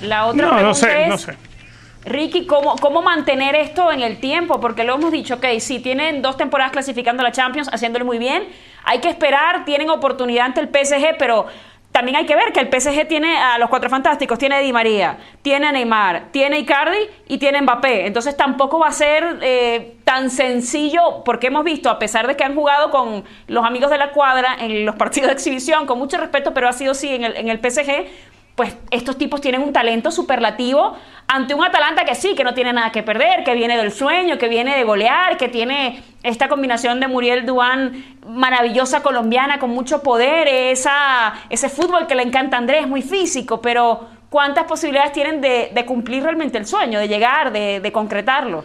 La 0.01 0.25
otra 0.25 0.47
No, 0.47 0.53
pregunta 0.55 0.67
no 0.67 0.73
sé, 0.73 1.03
es, 1.03 1.09
no 1.09 1.17
sé. 1.19 1.33
Ricky, 2.05 2.45
¿cómo, 2.45 2.75
¿cómo 2.75 3.01
mantener 3.01 3.55
esto 3.55 3.91
en 3.91 4.01
el 4.01 4.19
tiempo? 4.19 4.59
Porque 4.59 4.83
lo 4.83 4.95
hemos 4.95 5.11
dicho, 5.11 5.35
ok, 5.35 5.45
si 5.59 5.79
tienen 5.79 6.21
dos 6.21 6.37
temporadas 6.37 6.71
clasificando 6.71 7.21
a 7.21 7.25
la 7.25 7.31
Champions, 7.31 7.67
haciéndolo 7.73 8.05
muy 8.05 8.19
bien, 8.19 8.47
hay 8.83 8.99
que 8.99 9.09
esperar, 9.09 9.65
tienen 9.65 9.89
oportunidad 9.89 10.45
ante 10.45 10.61
el 10.61 10.67
PSG, 10.67 11.17
pero 11.17 11.47
también 11.95 12.17
hay 12.17 12.25
que 12.25 12.35
ver 12.35 12.51
que 12.51 12.59
el 12.59 12.67
PSG 12.67 13.07
tiene 13.07 13.37
a 13.37 13.57
los 13.57 13.69
cuatro 13.69 13.89
fantásticos, 13.89 14.37
tiene 14.37 14.55
a 14.55 14.59
Di 14.59 14.73
María, 14.73 15.17
tiene 15.41 15.67
a 15.67 15.71
Neymar, 15.71 16.25
tiene 16.31 16.57
a 16.57 16.59
Icardi 16.59 16.97
y 17.27 17.37
tiene 17.37 17.57
a 17.57 17.61
Mbappé. 17.61 18.05
Entonces 18.05 18.35
tampoco 18.35 18.79
va 18.79 18.89
a 18.89 18.91
ser 18.91 19.39
eh, 19.41 19.95
tan 20.03 20.29
sencillo, 20.29 21.23
porque 21.23 21.47
hemos 21.47 21.63
visto, 21.63 21.89
a 21.89 21.97
pesar 21.97 22.27
de 22.27 22.35
que 22.35 22.43
han 22.43 22.53
jugado 22.53 22.91
con 22.91 23.23
los 23.47 23.63
amigos 23.65 23.89
de 23.89 23.97
la 23.97 24.11
cuadra 24.11 24.57
en 24.59 24.85
los 24.85 24.95
partidos 24.95 25.27
de 25.27 25.33
exhibición, 25.35 25.87
con 25.87 25.97
mucho 25.97 26.17
respeto, 26.17 26.53
pero 26.53 26.67
ha 26.67 26.73
sido 26.73 26.93
sí 26.93 27.15
en 27.15 27.23
el, 27.23 27.37
en 27.37 27.47
el 27.47 27.59
PSG, 27.59 28.07
pues 28.55 28.77
estos 28.89 29.17
tipos 29.17 29.41
tienen 29.41 29.61
un 29.61 29.73
talento 29.73 30.11
superlativo 30.11 30.95
ante 31.27 31.53
un 31.53 31.65
Atalanta 31.65 32.05
que 32.05 32.15
sí, 32.15 32.35
que 32.35 32.43
no 32.43 32.53
tiene 32.53 32.71
nada 32.71 32.91
que 32.91 33.03
perder, 33.03 33.43
que 33.43 33.53
viene 33.53 33.75
del 33.77 33.91
sueño, 33.91 34.37
que 34.37 34.47
viene 34.47 34.77
de 34.77 34.83
golear, 34.85 35.35
que 35.37 35.49
tiene 35.49 36.01
esta 36.23 36.47
combinación 36.47 37.01
de 37.01 37.07
Muriel 37.07 37.45
Duán 37.45 38.17
maravillosa 38.25 39.03
colombiana 39.03 39.59
con 39.59 39.71
mucho 39.71 40.01
poder, 40.01 40.47
esa, 40.47 41.33
ese 41.49 41.67
fútbol 41.67 42.07
que 42.07 42.15
le 42.15 42.23
encanta 42.23 42.55
a 42.55 42.59
Andrés, 42.59 42.87
muy 42.87 43.01
físico, 43.01 43.59
pero 43.61 44.07
¿cuántas 44.29 44.63
posibilidades 44.63 45.11
tienen 45.11 45.41
de, 45.41 45.85
cumplir 45.85 46.23
realmente 46.23 46.57
el 46.57 46.65
sueño, 46.65 46.99
de 46.99 47.09
llegar, 47.09 47.51
de, 47.51 47.81
de 47.81 47.91
concretarlo? 47.91 48.63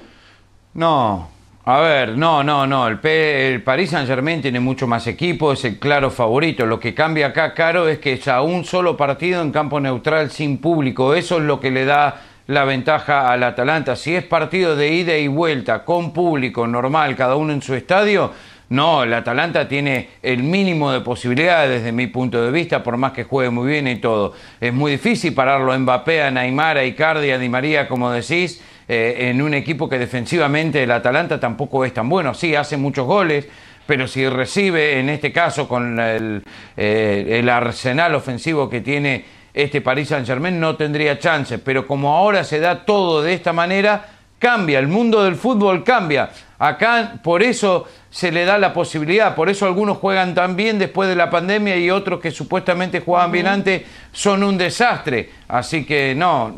No, 0.73 1.29
a 1.71 1.81
ver, 1.81 2.17
no, 2.17 2.43
no, 2.43 2.67
no. 2.67 2.87
El, 2.89 2.99
P- 3.01 3.49
el 3.53 3.63
Paris 3.63 3.91
Saint 3.91 4.07
Germain 4.09 4.41
tiene 4.41 4.61
mucho 4.61 4.87
más 4.87 5.07
equipo, 5.07 5.53
es 5.53 5.65
el 5.65 5.79
claro 5.79 6.11
favorito. 6.11 6.65
Lo 6.67 6.79
que 6.81 6.95
cambia 6.95 7.29
acá, 7.29 7.55
Caro, 7.55 7.89
es 7.89 7.99
que 7.99 8.15
es 8.15 8.29
a 8.29 8.43
un 8.43 8.65
solo 8.65 8.97
partido 8.97 9.43
en 9.43 9.51
campo 9.53 9.81
neutral 9.81 10.31
sin 10.31 10.59
público. 10.59 11.15
Eso 11.15 11.39
es 11.39 11.43
lo 11.45 11.61
que 11.61 11.71
le 11.71 11.85
da 11.85 12.23
la 12.47 12.65
ventaja 12.65 13.31
al 13.31 13.43
Atalanta. 13.43 13.95
Si 13.97 14.15
es 14.15 14.25
partido 14.25 14.75
de 14.77 14.93
ida 14.93 15.17
y 15.17 15.29
vuelta, 15.29 15.85
con 15.85 16.13
público 16.13 16.67
normal, 16.67 17.15
cada 17.17 17.37
uno 17.37 17.53
en 17.53 17.63
su 17.63 17.75
estadio, 17.75 18.33
no, 18.71 19.03
el 19.03 19.13
Atalanta 19.13 19.67
tiene 19.69 20.11
el 20.23 20.43
mínimo 20.45 20.93
de 20.93 21.01
posibilidades 21.01 21.71
desde 21.71 21.93
mi 21.93 22.07
punto 22.07 22.41
de 22.41 22.51
vista, 22.53 22.83
por 22.83 22.97
más 22.97 23.13
que 23.13 23.25
juegue 23.25 23.51
muy 23.51 23.69
bien 23.69 23.89
y 23.89 23.97
todo. 23.97 24.33
Es 24.61 24.73
muy 24.73 24.93
difícil 24.93 25.35
pararlo 25.35 25.73
a 25.73 25.79
Mbappé, 25.79 26.23
a 26.23 26.31
Neymar, 26.31 26.79
a 26.79 26.85
Icardi, 26.85 27.31
a 27.33 27.39
Di 27.39 27.49
María, 27.49 27.89
como 27.89 28.11
decís, 28.11 28.63
eh, 28.93 29.31
en 29.31 29.41
un 29.41 29.55
equipo 29.55 29.89
que 29.89 30.01
defensivamente 30.01 30.83
el 30.83 30.91
Atalanta 30.91 31.39
tampoco 31.39 31.85
es 31.85 31.95
tan 31.95 32.09
bueno. 32.09 32.35
Sí, 32.35 32.57
hace 32.57 32.77
muchos 32.77 33.07
goles, 33.07 33.47
pero 33.87 34.09
si 34.09 34.29
recibe, 34.29 34.99
en 34.99 35.09
este 35.11 35.31
caso, 35.31 35.69
con 35.69 36.01
el, 36.01 36.43
eh, 36.77 37.39
el 37.39 37.49
arsenal 37.49 38.17
ofensivo 38.17 38.69
que 38.69 38.81
tiene 38.81 39.25
este 39.55 39.81
Paris 39.81 40.09
Saint 40.09 40.27
Germain, 40.27 40.59
no 40.59 40.75
tendría 40.75 41.21
chance. 41.21 41.61
Pero 41.61 41.87
como 41.87 42.17
ahora 42.17 42.43
se 42.43 42.59
da 42.59 42.85
todo 42.85 43.23
de 43.23 43.33
esta 43.33 43.53
manera, 43.53 44.09
cambia, 44.41 44.81
el 44.81 44.89
mundo 44.89 45.23
del 45.23 45.37
fútbol 45.37 45.85
cambia. 45.85 46.31
Acá 46.59 47.21
por 47.23 47.45
eso 47.45 47.87
se 48.11 48.33
le 48.33 48.45
da 48.45 48.59
la 48.59 48.73
posibilidad, 48.73 49.37
por 49.37 49.49
eso 49.49 49.67
algunos 49.67 49.99
juegan 49.99 50.35
tan 50.35 50.57
bien 50.57 50.81
después 50.81 51.09
de 51.09 51.15
la 51.15 51.31
pandemia 51.31 51.77
y 51.77 51.93
otros 51.93 52.19
que 52.19 52.33
supuestamente 52.33 53.03
jugaban 53.03 53.31
bien 53.31 53.47
antes 53.47 53.83
son 54.11 54.43
un 54.43 54.59
desastre. 54.59 55.31
Así 55.47 55.85
que 55.85 56.13
no, 56.17 56.57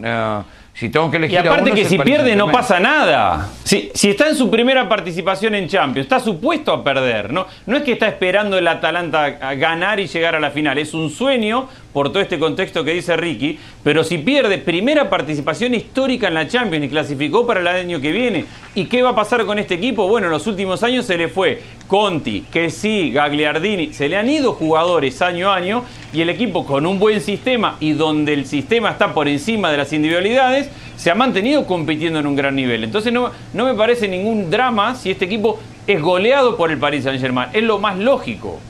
si 0.75 0.89
tengo 0.89 1.11
que 1.11 1.17
Y 1.17 1.19
elegir 1.19 1.39
a 1.39 1.41
aparte 1.43 1.71
uno, 1.71 1.75
que 1.75 1.85
si 1.85 1.99
pierde 1.99 2.35
no 2.35 2.51
pasa 2.51 2.81
nada. 2.81 3.49
Si, 3.63 3.91
si 3.95 4.11
está 4.11 4.29
en 4.29 4.37
su 4.37 4.51
primera 4.51 4.89
participación 4.89 5.55
en 5.55 5.69
Champions, 5.69 6.07
está 6.07 6.19
supuesto 6.19 6.73
a 6.73 6.83
perder. 6.83 7.33
¿no? 7.33 7.47
no 7.67 7.77
es 7.77 7.83
que 7.83 7.93
está 7.93 8.09
esperando 8.09 8.59
el 8.59 8.67
Atalanta 8.67 9.25
a 9.41 9.55
ganar 9.55 10.01
y 10.01 10.07
llegar 10.07 10.35
a 10.35 10.41
la 10.41 10.51
final. 10.51 10.79
Es 10.79 10.95
un 10.95 11.11
sueño 11.11 11.69
por 11.93 12.11
todo 12.11 12.23
este 12.23 12.39
contexto 12.39 12.85
que 12.85 12.95
dice 12.95 13.17
Ricky. 13.17 13.59
Pero 13.83 14.05
si 14.05 14.19
pierde 14.19 14.59
primera 14.59 15.11
participación 15.11 15.75
histórica 15.75 16.29
en 16.29 16.35
la 16.35 16.49
Champions 16.49 16.87
y 16.87 16.89
clasificó 16.89 17.47
para 17.47 17.61
el 17.61 17.67
año 17.67 18.01
que 18.01 18.13
viene. 18.13 18.45
¿Y 18.75 18.87
qué 18.87 19.03
va 19.03 19.11
a 19.11 19.15
pasar 19.15 19.45
con 19.45 19.59
este 19.59 19.75
equipo? 19.75 20.09
Bueno, 20.09 20.29
en 20.29 20.33
los 20.33 20.47
últimos 20.47 20.83
años 20.83 21.05
se 21.05 21.19
le 21.19 21.29
fue 21.29 21.61
Conti, 21.87 22.45
sí, 22.71 23.11
Gagliardini. 23.11 23.93
Se 23.93 24.09
le 24.09 24.17
han 24.17 24.29
ido 24.29 24.55
jugadores 24.55 25.21
año 25.21 25.51
a 25.51 25.57
año. 25.57 25.85
Y 26.13 26.21
el 26.21 26.31
equipo 26.31 26.67
con 26.67 26.87
un 26.87 26.99
buen 26.99 27.21
sistema 27.21 27.77
y 27.81 27.93
donde 27.93 28.33
el 28.35 28.47
sistema 28.47 28.91
está 28.91 29.15
por 29.15 29.29
encima 29.29 29.71
de 29.71 29.79
las 29.79 29.93
individualidades 29.93 30.71
se 30.97 31.11
ha 31.11 31.15
mantenido 31.15 31.67
compitiendo 31.67 32.21
en 32.21 32.27
un 32.27 32.37
gran 32.37 32.55
nivel. 32.55 32.85
Entonces 32.85 33.13
no, 33.13 33.31
no 33.55 33.65
me 33.65 33.75
parece 33.75 34.07
ningún 34.07 34.51
drama 34.51 34.95
si 34.95 35.11
este 35.11 35.25
equipo 35.25 35.59
es 35.87 36.01
goleado 36.01 36.57
por 36.57 36.71
el 36.71 36.79
Paris 36.79 37.05
Saint 37.05 37.21
Germain. 37.21 37.49
Es 37.53 37.65
lo 37.65 37.79
más 37.79 37.99
lógico. 37.99 38.61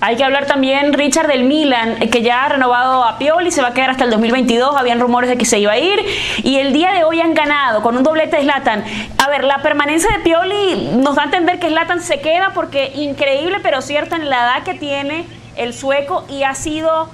Hay 0.00 0.14
que 0.14 0.22
hablar 0.22 0.46
también, 0.46 0.92
Richard, 0.92 1.26
del 1.26 1.42
Milan, 1.42 1.96
que 2.10 2.22
ya 2.22 2.44
ha 2.44 2.48
renovado 2.48 3.02
a 3.02 3.18
Pioli, 3.18 3.50
se 3.50 3.62
va 3.62 3.68
a 3.68 3.74
quedar 3.74 3.90
hasta 3.90 4.04
el 4.04 4.10
2022, 4.10 4.76
habían 4.76 5.00
rumores 5.00 5.28
de 5.28 5.36
que 5.36 5.44
se 5.44 5.58
iba 5.58 5.72
a 5.72 5.78
ir, 5.78 5.98
y 6.44 6.58
el 6.58 6.72
día 6.72 6.92
de 6.92 7.02
hoy 7.02 7.20
han 7.20 7.34
ganado 7.34 7.82
con 7.82 7.96
un 7.96 8.04
doblete 8.04 8.36
de 8.36 8.42
Zlatan. 8.44 8.84
A 9.18 9.28
ver, 9.28 9.42
la 9.42 9.60
permanencia 9.60 10.08
de 10.16 10.22
Pioli 10.22 10.90
nos 11.02 11.16
da 11.16 11.22
a 11.22 11.24
entender 11.24 11.58
que 11.58 11.66
Zlatan 11.66 12.00
se 12.00 12.20
queda 12.20 12.52
porque 12.54 12.92
increíble, 12.94 13.58
pero 13.60 13.82
cierto 13.82 14.14
en 14.14 14.30
la 14.30 14.36
edad 14.36 14.62
que 14.62 14.74
tiene 14.74 15.26
el 15.56 15.74
sueco 15.74 16.24
y 16.30 16.44
ha 16.44 16.54
sido 16.54 17.08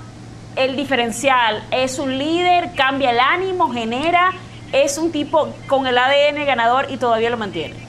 el 0.56 0.76
diferencial. 0.76 1.62
Es 1.70 1.98
un 1.98 2.18
líder, 2.18 2.74
cambia 2.74 3.12
el 3.12 3.18
ánimo, 3.18 3.72
genera, 3.72 4.32
es 4.72 4.98
un 4.98 5.10
tipo 5.10 5.54
con 5.68 5.86
el 5.86 5.96
ADN 5.96 6.44
ganador 6.44 6.88
y 6.90 6.98
todavía 6.98 7.30
lo 7.30 7.38
mantiene. 7.38 7.83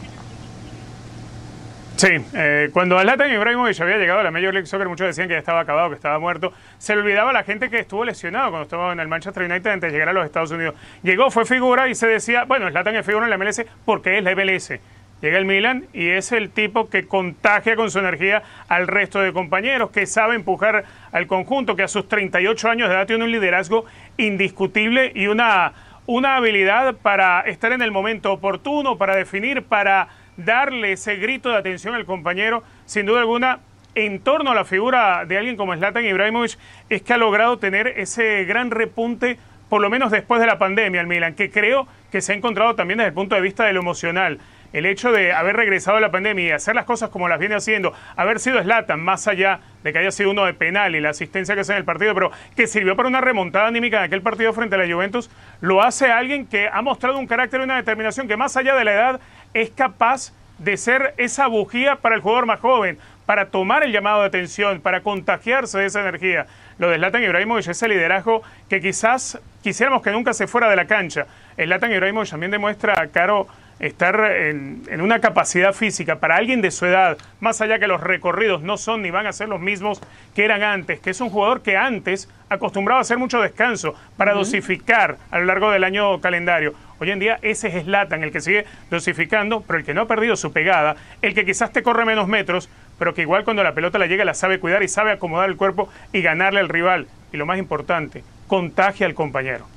Sí, 1.98 2.10
eh, 2.34 2.70
cuando 2.74 3.00
Zlatan 3.00 3.32
Ibrahimovic 3.32 3.80
había 3.80 3.98
llegado 3.98 4.20
a 4.20 4.24
la 4.24 4.30
Major 4.30 4.54
League 4.54 4.68
Soccer, 4.68 4.90
muchos 4.90 5.08
decían 5.08 5.30
que 5.30 5.36
ya 5.36 5.40
estaba 5.40 5.62
acabado, 5.62 5.88
que 5.90 5.96
estaba 5.96 6.20
muerto. 6.20 6.52
Se 6.78 6.94
le 6.94 7.02
olvidaba 7.02 7.32
la 7.32 7.44
gente 7.44 7.70
que 7.70 7.80
estuvo 7.80 8.04
lesionado 8.04 8.50
cuando 8.50 8.64
estaba 8.64 8.92
en 8.92 9.00
el 9.00 9.08
Manchester 9.08 9.44
United 9.44 9.72
antes 9.72 9.92
de 9.92 9.94
llegar 9.94 10.10
a 10.10 10.14
los 10.14 10.26
Estados 10.26 10.52
Unidos. 10.52 10.76
Llegó, 11.04 11.32
fue 11.32 11.46
figura 11.46 11.88
y 11.88 11.96
se 11.96 12.08
decía, 12.08 12.44
bueno, 12.44 12.70
Zlatan 12.70 12.98
es 12.98 13.06
figura 13.06 13.26
en 13.26 13.30
la 13.30 13.38
MLS 13.38 13.64
porque 13.86 14.18
es 14.18 14.24
la 14.26 14.36
MLS. 14.36 14.74
Llega 15.22 15.38
el 15.38 15.46
Milan 15.46 15.86
y 15.94 16.10
es 16.10 16.34
el 16.34 16.50
tipo 16.50 16.90
que 16.90 17.08
contagia 17.08 17.78
con 17.78 17.90
su 17.90 18.00
energía 18.00 18.44
al 18.68 18.88
resto 18.88 19.22
de 19.22 19.32
compañeros, 19.32 19.90
que 19.92 20.06
sabe 20.06 20.36
empujar 20.36 20.84
al 21.14 21.28
conjunto, 21.28 21.78
que 21.78 21.84
a 21.84 21.88
sus 21.88 22.10
38 22.10 22.70
años 22.70 22.90
de 22.90 22.96
edad 22.96 23.08
tiene 23.08 23.24
un 23.24 23.32
liderazgo 23.32 23.86
indiscutible 24.18 25.14
y 25.16 25.28
una, 25.28 25.72
una 26.08 26.36
habilidad 26.36 26.96
para 26.96 27.40
estar 27.42 27.72
en 27.72 27.82
el 27.82 27.92
momento 27.92 28.34
oportuno, 28.34 28.98
para 28.98 29.16
definir, 29.16 29.64
para 29.64 30.10
darle 30.38 30.94
ese 30.94 31.16
grito 31.16 31.50
de 31.50 31.58
atención 31.58 31.96
al 31.96 32.06
compañero, 32.06 32.64
sin 32.86 33.06
duda 33.06 33.20
alguna, 33.20 33.60
en 33.96 34.20
torno 34.20 34.52
a 34.52 34.56
la 34.56 34.66
figura 34.66 35.26
de 35.26 35.38
alguien 35.38 35.56
como 35.56 35.74
Zlatan 35.74 36.06
Ibrahimovic, 36.06 36.58
es 36.90 37.02
que 37.02 37.14
ha 37.14 37.18
logrado 37.18 37.58
tener 37.58 37.88
ese 37.88 38.44
gran 38.44 38.72
repunte, 38.72 39.38
por 39.70 39.82
lo 39.82 39.90
menos 39.90 40.12
después 40.12 40.42
de 40.42 40.48
la 40.48 40.58
pandemia, 40.58 41.02
al 41.02 41.08
Milan, 41.08 41.34
que 41.34 41.50
creo 41.50 41.88
que 42.12 42.22
se 42.22 42.34
ha 42.34 42.36
encontrado 42.36 42.76
también 42.76 42.98
desde 42.98 43.10
el 43.10 43.14
punto 43.14 43.36
de 43.36 43.42
vista 43.42 43.64
de 43.66 43.74
lo 43.74 43.80
emocional. 43.80 44.40
El 44.74 44.86
hecho 44.86 45.14
de 45.14 45.32
haber 45.32 45.56
regresado 45.56 45.96
a 45.96 46.02
la 46.02 46.12
pandemia 46.12 46.46
y 46.46 46.52
hacer 46.52 46.76
las 46.76 46.84
cosas 46.84 47.10
como 47.10 47.30
las 47.30 47.40
viene 47.40 47.56
haciendo, 47.56 47.94
haber 48.18 48.42
sido 48.42 48.62
Zlatan, 48.62 49.00
más 49.00 49.26
allá 49.30 49.62
de 49.84 49.94
que 49.94 50.00
haya 50.00 50.12
sido 50.12 50.32
uno 50.32 50.44
de 50.46 50.54
penal 50.54 50.96
y 50.96 51.00
la 51.00 51.12
asistencia 51.12 51.56
que 51.56 51.62
hace 51.62 51.72
en 51.72 51.78
el 51.78 51.86
partido, 51.86 52.14
pero 52.14 52.32
que 52.58 52.68
sirvió 52.68 52.98
para 52.98 53.08
una 53.08 53.22
remontada 53.22 53.68
anímica 53.68 54.00
en 54.00 54.04
aquel 54.04 54.22
partido 54.22 54.52
frente 54.52 54.76
a 54.76 54.80
la 54.80 54.94
Juventus, 54.94 55.32
lo 55.62 55.82
hace 55.82 56.12
alguien 56.12 56.46
que 56.46 56.68
ha 56.68 56.82
mostrado 56.82 57.18
un 57.18 57.28
carácter 57.28 57.62
y 57.62 57.64
una 57.64 57.78
determinación 57.78 58.28
que 58.28 58.36
más 58.36 58.58
allá 58.58 58.76
de 58.76 58.84
la 58.84 58.94
edad 58.94 59.22
es 59.56 59.72
capaz 59.72 60.34
de 60.60 60.78
ser 60.78 61.16
esa 61.18 61.48
bujía 61.48 61.96
para 61.96 62.16
el 62.16 62.22
jugador 62.22 62.46
más 62.46 62.60
joven, 62.60 63.00
para 63.26 63.48
tomar 63.48 63.84
el 63.84 63.92
llamado 63.92 64.22
de 64.22 64.28
atención, 64.28 64.82
para 64.82 65.02
contagiarse 65.02 65.80
de 65.80 65.86
esa 65.86 66.02
energía. 66.02 66.46
Lo 66.78 66.90
de 66.90 66.98
Zlatan 66.98 67.24
Ibrahimovic, 67.24 67.68
ese 67.68 67.88
liderazgo 67.88 68.44
que 68.70 68.82
quizás 68.82 69.40
quisiéramos 69.64 70.04
que 70.04 70.12
nunca 70.12 70.34
se 70.34 70.46
fuera 70.46 70.70
de 70.70 70.76
la 70.76 70.86
cancha. 70.86 71.26
El 71.58 71.68
Zlatan 71.70 71.92
Ibrahimovic 71.92 72.30
también 72.30 72.52
demuestra, 72.52 73.08
Caro, 73.14 73.48
estar 73.80 74.32
en, 74.32 74.84
en, 74.90 75.02
una 75.02 75.20
capacidad 75.20 75.74
física 75.74 76.20
para 76.20 76.36
alguien 76.36 76.62
de 76.62 76.72
su 76.72 76.86
edad, 76.86 77.18
más 77.40 77.60
allá 77.62 77.80
que 77.80 77.88
los 77.88 78.02
recorridos 78.02 78.62
no 78.62 78.78
son 78.78 79.02
ni 79.02 79.12
van 79.12 79.28
a 79.28 79.34
ser 79.34 79.50
los 79.50 79.60
mismos 79.60 80.02
que 80.34 80.46
eran 80.46 80.64
antes, 80.64 81.00
que 81.00 81.10
es 81.10 81.22
un 81.22 81.30
jugador 81.30 81.62
que 81.62 81.76
antes 81.76 82.30
acostumbraba 82.50 83.00
a 83.00 83.02
hacer 83.02 83.18
mucho 83.18 83.42
descanso 83.42 83.96
para 84.18 84.32
uh 84.32 84.36
-huh. 84.36 84.40
dosificar 84.40 85.18
a 85.32 85.40
lo 85.40 85.46
largo 85.46 85.72
del 85.72 85.84
año 85.84 86.22
calendario. 86.22 86.74
Hoy 87.00 87.12
en 87.12 87.20
día 87.20 87.40
ese 87.42 87.68
es 87.68 87.84
Zlatan, 87.84 88.24
el 88.24 88.32
que 88.32 88.42
sigue 88.42 88.66
dosificando, 88.90 89.62
pero 89.62 89.80
el 89.80 89.86
que 89.86 89.94
no 89.94 90.02
ha 90.02 90.08
perdido 90.08 90.36
su 90.36 90.54
pegada, 90.54 90.96
el 91.22 91.34
que 91.34 91.46
quizás 91.46 91.72
te 91.72 91.84
corre 91.84 92.06
menos 92.06 92.28
metros, 92.28 92.70
pero 92.98 93.14
que 93.14 93.22
igual 93.22 93.44
cuando 93.44 93.64
la 93.64 93.74
pelota 93.74 93.98
la 93.98 94.08
llega 94.08 94.24
la 94.24 94.34
sabe 94.34 94.60
cuidar 94.60 94.84
y 94.84 94.88
sabe 94.88 95.12
acomodar 95.12 95.50
el 95.50 95.58
cuerpo 95.58 95.90
y 96.14 96.22
ganarle 96.22 96.60
al 96.60 96.70
rival. 96.70 97.08
Y 97.34 97.38
lo 97.38 97.46
más 97.46 97.58
importante, 97.58 98.24
contagia 98.48 99.06
al 99.06 99.14
compañero. 99.14 99.68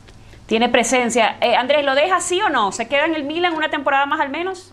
Tiene 0.46 0.68
presencia. 0.68 1.36
Eh, 1.40 1.56
Andrés, 1.56 1.84
¿lo 1.84 1.94
deja 1.94 2.20
sí 2.20 2.40
o 2.40 2.48
no? 2.48 2.72
¿Se 2.72 2.88
queda 2.88 3.04
en 3.04 3.14
el 3.14 3.24
Milan 3.24 3.54
una 3.54 3.68
temporada 3.68 4.06
más 4.06 4.20
al 4.20 4.30
menos? 4.30 4.72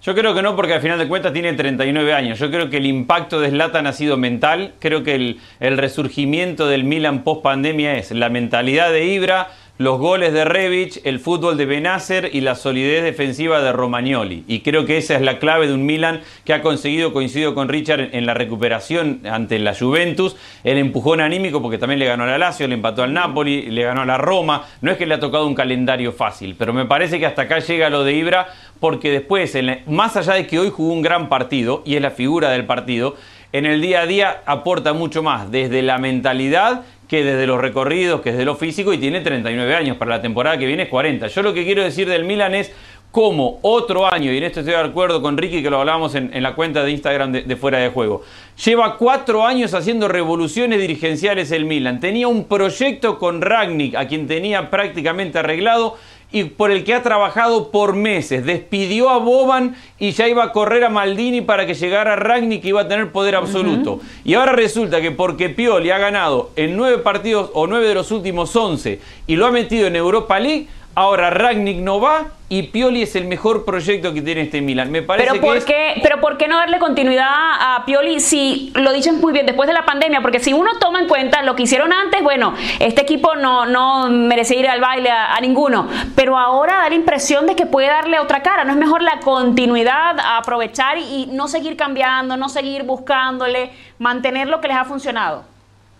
Yo 0.00 0.14
creo 0.14 0.32
que 0.32 0.42
no, 0.42 0.56
porque 0.56 0.74
al 0.74 0.80
final 0.80 0.98
de 0.98 1.08
cuentas 1.08 1.32
tiene 1.32 1.52
39 1.52 2.14
años. 2.14 2.38
Yo 2.38 2.50
creo 2.50 2.70
que 2.70 2.78
el 2.78 2.86
impacto 2.86 3.40
de 3.40 3.50
Zlatan 3.50 3.86
ha 3.86 3.92
sido 3.92 4.16
mental. 4.16 4.74
Creo 4.78 5.02
que 5.02 5.14
el, 5.14 5.40
el 5.60 5.76
resurgimiento 5.76 6.66
del 6.66 6.84
Milan 6.84 7.24
post 7.24 7.42
pandemia 7.42 7.94
es 7.96 8.12
la 8.12 8.28
mentalidad 8.28 8.90
de 8.90 9.04
Ibra, 9.04 9.48
los 9.78 10.00
goles 10.00 10.32
de 10.32 10.44
Rebic, 10.44 11.00
el 11.04 11.20
fútbol 11.20 11.56
de 11.56 11.64
Benacer 11.64 12.30
y 12.32 12.40
la 12.40 12.56
solidez 12.56 13.04
defensiva 13.04 13.62
de 13.62 13.72
Romagnoli. 13.72 14.42
Y 14.48 14.60
creo 14.60 14.84
que 14.84 14.98
esa 14.98 15.14
es 15.14 15.22
la 15.22 15.38
clave 15.38 15.68
de 15.68 15.74
un 15.74 15.86
Milan 15.86 16.20
que 16.44 16.52
ha 16.52 16.62
conseguido, 16.62 17.12
coincido 17.12 17.54
con 17.54 17.68
Richard, 17.68 18.08
en 18.12 18.26
la 18.26 18.34
recuperación 18.34 19.20
ante 19.30 19.60
la 19.60 19.76
Juventus, 19.76 20.34
el 20.64 20.78
empujón 20.78 21.20
anímico 21.20 21.62
porque 21.62 21.78
también 21.78 22.00
le 22.00 22.06
ganó 22.06 22.24
a 22.24 22.26
la 22.26 22.38
Lazio, 22.38 22.66
le 22.66 22.74
empató 22.74 23.04
al 23.04 23.14
Napoli, 23.14 23.70
le 23.70 23.84
ganó 23.84 24.02
a 24.02 24.06
la 24.06 24.18
Roma. 24.18 24.64
No 24.80 24.90
es 24.90 24.96
que 24.96 25.06
le 25.06 25.14
ha 25.14 25.20
tocado 25.20 25.46
un 25.46 25.54
calendario 25.54 26.10
fácil, 26.10 26.56
pero 26.58 26.72
me 26.72 26.84
parece 26.84 27.20
que 27.20 27.26
hasta 27.26 27.42
acá 27.42 27.60
llega 27.60 27.88
lo 27.88 28.02
de 28.02 28.14
Ibra 28.14 28.48
porque 28.80 29.12
después, 29.12 29.56
más 29.86 30.16
allá 30.16 30.34
de 30.34 30.48
que 30.48 30.58
hoy 30.58 30.70
jugó 30.70 30.92
un 30.92 31.02
gran 31.02 31.28
partido 31.28 31.82
y 31.84 31.94
es 31.94 32.02
la 32.02 32.10
figura 32.10 32.50
del 32.50 32.66
partido, 32.66 33.14
en 33.52 33.64
el 33.64 33.80
día 33.80 34.02
a 34.02 34.06
día 34.06 34.42
aporta 34.44 34.92
mucho 34.92 35.22
más 35.22 35.50
desde 35.50 35.82
la 35.82 35.98
mentalidad 35.98 36.82
que 37.08 37.24
desde 37.24 37.46
los 37.46 37.60
recorridos, 37.60 38.20
que 38.20 38.32
desde 38.32 38.44
lo 38.44 38.54
físico 38.54 38.92
y 38.92 38.98
tiene 38.98 39.20
39 39.22 39.74
años, 39.74 39.96
para 39.96 40.16
la 40.16 40.22
temporada 40.22 40.58
que 40.58 40.66
viene 40.66 40.84
es 40.84 40.88
40. 40.88 41.26
Yo 41.28 41.42
lo 41.42 41.54
que 41.54 41.64
quiero 41.64 41.82
decir 41.82 42.08
del 42.08 42.24
Milan 42.24 42.54
es 42.54 42.72
cómo 43.10 43.58
otro 43.62 44.12
año, 44.12 44.30
y 44.32 44.36
en 44.36 44.44
esto 44.44 44.60
estoy 44.60 44.74
de 44.74 44.80
acuerdo 44.80 45.22
con 45.22 45.38
Ricky 45.38 45.62
que 45.62 45.70
lo 45.70 45.80
hablábamos 45.80 46.14
en, 46.14 46.30
la 46.42 46.54
cuenta 46.54 46.84
de 46.84 46.90
Instagram 46.90 47.32
de, 47.32 47.42
de, 47.42 47.56
Fuera 47.56 47.78
de 47.78 47.88
Juego, 47.88 48.22
lleva 48.62 48.98
cuatro 48.98 49.46
años 49.46 49.72
haciendo 49.72 50.08
revoluciones 50.08 50.78
dirigenciales 50.78 51.50
el 51.50 51.64
Milan. 51.64 52.00
Tenía 52.00 52.28
un 52.28 52.44
proyecto 52.44 53.18
con 53.18 53.40
Ragnick, 53.40 53.94
a 53.94 54.06
quien 54.06 54.26
tenía 54.26 54.68
prácticamente 54.68 55.38
arreglado, 55.38 55.96
y 56.30 56.44
por 56.44 56.70
el 56.70 56.84
que 56.84 56.94
ha 56.94 57.02
trabajado 57.02 57.70
por 57.70 57.94
meses. 57.94 58.44
Despidió 58.44 59.10
a 59.10 59.18
Boban 59.18 59.76
y 59.98 60.12
ya 60.12 60.28
iba 60.28 60.44
a 60.44 60.52
correr 60.52 60.84
a 60.84 60.90
Maldini 60.90 61.40
para 61.40 61.66
que 61.66 61.74
llegara 61.74 62.16
Ragni 62.16 62.60
que 62.60 62.68
iba 62.68 62.82
a 62.82 62.88
tener 62.88 63.12
poder 63.12 63.34
absoluto. 63.34 64.00
Y 64.24 64.34
ahora 64.34 64.52
resulta 64.52 65.00
que 65.00 65.10
porque 65.10 65.48
Pioli 65.48 65.90
ha 65.90 65.98
ganado 65.98 66.50
en 66.56 66.76
nueve 66.76 66.98
partidos 66.98 67.50
o 67.54 67.66
nueve 67.66 67.88
de 67.88 67.94
los 67.94 68.10
últimos 68.10 68.54
once 68.56 69.00
y 69.26 69.36
lo 69.36 69.46
ha 69.46 69.50
metido 69.50 69.86
en 69.86 69.96
Europa 69.96 70.38
League, 70.38 70.68
Ahora 70.98 71.30
Ragnick 71.30 71.78
no 71.78 72.00
va 72.00 72.26
y 72.48 72.64
Pioli 72.64 73.02
es 73.02 73.14
el 73.14 73.26
mejor 73.26 73.64
proyecto 73.64 74.12
que 74.12 74.20
tiene 74.20 74.40
este 74.40 74.60
Milan. 74.60 74.90
Me 74.90 75.00
parece 75.00 75.30
pero 75.30 75.40
por 75.40 75.58
que 75.60 75.64
qué, 75.64 76.00
pero 76.02 76.20
¿por 76.20 76.36
qué 76.36 76.48
no 76.48 76.56
darle 76.56 76.80
continuidad 76.80 77.24
a 77.30 77.84
Pioli 77.86 78.18
si 78.18 78.72
lo 78.74 78.92
dicen 78.92 79.20
muy 79.20 79.32
bien 79.32 79.46
después 79.46 79.68
de 79.68 79.74
la 79.74 79.86
pandemia? 79.86 80.20
Porque 80.22 80.40
si 80.40 80.52
uno 80.52 80.72
toma 80.80 80.98
en 80.98 81.06
cuenta 81.06 81.42
lo 81.42 81.54
que 81.54 81.62
hicieron 81.62 81.92
antes, 81.92 82.20
bueno, 82.24 82.52
este 82.80 83.02
equipo 83.02 83.36
no, 83.36 83.64
no 83.64 84.10
merece 84.10 84.56
ir 84.56 84.66
al 84.66 84.80
baile 84.80 85.08
a, 85.08 85.38
ninguno. 85.40 85.86
Pero 86.16 86.36
ahora 86.36 86.78
da 86.78 86.88
la 86.88 86.96
impresión 86.96 87.46
de 87.46 87.54
que 87.54 87.64
puede 87.64 87.86
darle 87.86 88.18
otra 88.18 88.42
cara. 88.42 88.64
¿No 88.64 88.72
es 88.72 88.78
mejor 88.78 89.00
la 89.00 89.20
continuidad, 89.20 90.16
aprovechar 90.18 90.98
y 90.98 91.28
no 91.30 91.46
seguir 91.46 91.76
cambiando, 91.76 92.36
no 92.36 92.48
seguir 92.48 92.82
buscándole, 92.82 93.70
mantener 94.00 94.48
lo 94.48 94.60
que 94.60 94.66
les 94.66 94.76
ha 94.76 94.84
funcionado? 94.84 95.44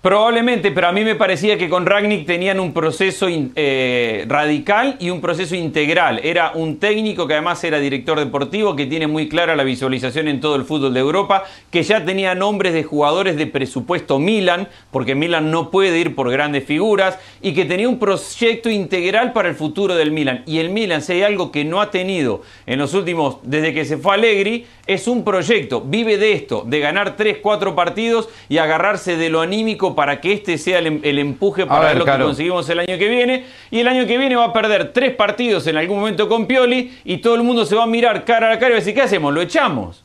Probablemente, 0.00 0.70
pero 0.70 0.86
a 0.86 0.92
mí 0.92 1.02
me 1.02 1.16
parecía 1.16 1.58
que 1.58 1.68
con 1.68 1.84
Ragnick 1.84 2.24
tenían 2.24 2.60
un 2.60 2.72
proceso 2.72 3.26
eh, 3.28 4.24
radical 4.28 4.94
y 5.00 5.10
un 5.10 5.20
proceso 5.20 5.56
integral. 5.56 6.20
Era 6.22 6.52
un 6.54 6.78
técnico 6.78 7.26
que 7.26 7.32
además 7.32 7.64
era 7.64 7.80
director 7.80 8.16
deportivo, 8.16 8.76
que 8.76 8.86
tiene 8.86 9.08
muy 9.08 9.28
clara 9.28 9.56
la 9.56 9.64
visualización 9.64 10.28
en 10.28 10.40
todo 10.40 10.54
el 10.54 10.62
fútbol 10.62 10.94
de 10.94 11.00
Europa, 11.00 11.42
que 11.72 11.82
ya 11.82 12.04
tenía 12.04 12.36
nombres 12.36 12.74
de 12.74 12.84
jugadores 12.84 13.36
de 13.36 13.48
presupuesto 13.48 14.20
Milan, 14.20 14.68
porque 14.92 15.16
Milan 15.16 15.50
no 15.50 15.72
puede 15.72 15.98
ir 15.98 16.14
por 16.14 16.30
grandes 16.30 16.64
figuras, 16.64 17.18
y 17.42 17.52
que 17.52 17.64
tenía 17.64 17.88
un 17.88 17.98
proyecto 17.98 18.70
integral 18.70 19.32
para 19.32 19.48
el 19.48 19.56
futuro 19.56 19.96
del 19.96 20.12
Milan. 20.12 20.44
Y 20.46 20.58
el 20.58 20.70
Milan, 20.70 21.02
si 21.02 21.14
hay 21.14 21.22
algo 21.22 21.50
que 21.50 21.64
no 21.64 21.80
ha 21.80 21.90
tenido 21.90 22.42
en 22.66 22.78
los 22.78 22.94
últimos, 22.94 23.38
desde 23.42 23.74
que 23.74 23.84
se 23.84 23.96
fue 23.96 24.14
Allegri, 24.14 24.64
es 24.86 25.08
un 25.08 25.24
proyecto, 25.24 25.82
vive 25.82 26.16
de 26.16 26.32
esto, 26.32 26.62
de 26.66 26.78
ganar 26.80 27.16
3, 27.16 27.38
4 27.42 27.74
partidos 27.74 28.28
y 28.48 28.58
agarrarse 28.58 29.16
de 29.16 29.28
lo 29.28 29.40
anímico 29.40 29.94
para 29.98 30.20
que 30.20 30.32
este 30.32 30.58
sea 30.58 30.78
el, 30.78 31.18
empuje 31.18 31.66
para 31.66 31.92
lo 31.92 32.04
que 32.04 32.18
conseguimos 32.18 32.68
el 32.70 32.78
año 32.78 32.96
que 32.96 33.08
viene. 33.08 33.46
Y 33.68 33.80
el 33.80 33.88
año 33.88 34.06
que 34.06 34.16
viene 34.16 34.36
va 34.36 34.44
a 34.44 34.52
perder 34.52 34.92
tres 34.92 35.12
partidos 35.16 35.66
en 35.66 35.76
algún 35.76 35.98
momento 35.98 36.28
con 36.28 36.46
Pioli 36.46 36.96
y 37.04 37.16
todo 37.16 37.34
el 37.34 37.42
mundo 37.42 37.66
se 37.66 37.74
va 37.74 37.82
a 37.82 37.86
mirar 37.88 38.24
cara 38.24 38.52
a 38.52 38.58
cara 38.60 38.68
y 38.68 38.70
va 38.70 38.76
a 38.76 38.78
decir, 38.78 38.94
¿qué 38.94 39.02
hacemos? 39.02 39.34
¿Lo 39.34 39.40
echamos? 39.42 40.04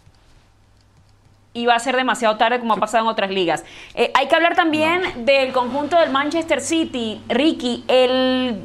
y 1.55 1.67
va 1.67 1.75
a 1.75 1.79
ser 1.79 1.95
demasiado 1.95 2.35
tarde 2.37 2.59
como 2.59 2.73
ha 2.73 2.77
pasado 2.77 3.03
en 3.03 3.09
otras 3.11 3.29
ligas. 3.29 3.63
Eh, 3.93 4.11
hay 4.15 4.27
que 4.27 4.35
hablar 4.35 4.55
también 4.55 5.23
del 5.23 5.53
conjunto 5.53 5.99
del 5.99 6.09
Manchester 6.09 6.59
City, 6.59 7.21
Ricky, 7.29 7.83
el, 7.87 8.57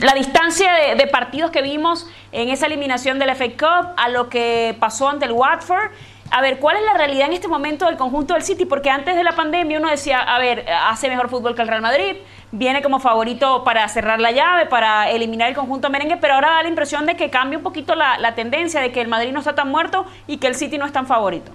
la 0.00 0.14
distancia 0.14 0.72
de, 0.72 0.94
de, 0.94 1.08
partidos 1.08 1.50
que 1.50 1.62
vimos 1.62 2.08
en 2.30 2.50
esa 2.50 2.66
eliminación 2.66 3.18
del 3.18 3.34
FA 3.34 3.48
Cup 3.48 3.94
a 3.96 4.08
lo 4.10 4.28
que 4.28 4.76
pasó 4.78 5.08
ante 5.08 5.24
el 5.24 5.32
Watford 5.32 5.90
a 6.30 6.40
ver, 6.40 6.58
¿cuál 6.58 6.76
es 6.76 6.82
la 6.84 6.94
realidad 6.94 7.28
en 7.28 7.32
este 7.32 7.48
momento 7.48 7.86
del 7.86 7.96
conjunto 7.96 8.34
del 8.34 8.42
City? 8.42 8.64
Porque 8.64 8.90
antes 8.90 9.16
de 9.16 9.24
la 9.24 9.32
pandemia 9.32 9.78
uno 9.78 9.90
decía, 9.90 10.20
a 10.20 10.38
ver, 10.38 10.66
hace 10.68 11.08
mejor 11.08 11.28
fútbol 11.28 11.54
que 11.54 11.62
el 11.62 11.68
Real 11.68 11.82
Madrid, 11.82 12.16
viene 12.52 12.82
como 12.82 13.00
favorito 13.00 13.64
para 13.64 13.86
cerrar 13.88 14.20
la 14.20 14.30
llave, 14.30 14.66
para 14.66 15.10
eliminar 15.10 15.48
el 15.48 15.54
conjunto 15.54 15.90
merengue, 15.90 16.16
pero 16.16 16.34
ahora 16.34 16.50
da 16.50 16.62
la 16.62 16.68
impresión 16.68 17.06
de 17.06 17.16
que 17.16 17.30
cambia 17.30 17.58
un 17.58 17.64
poquito 17.64 17.94
la, 17.94 18.34
tendencia, 18.34 18.80
de 18.80 18.92
que 18.92 19.00
el 19.00 19.08
Madrid 19.08 19.32
no 19.32 19.40
está 19.40 19.54
tan 19.54 19.68
muerto 19.68 20.06
y 20.26 20.38
que 20.38 20.46
el 20.46 20.54
City 20.54 20.78
no 20.78 20.86
es 20.86 20.92
tan 20.92 21.06
favorito. 21.06 21.52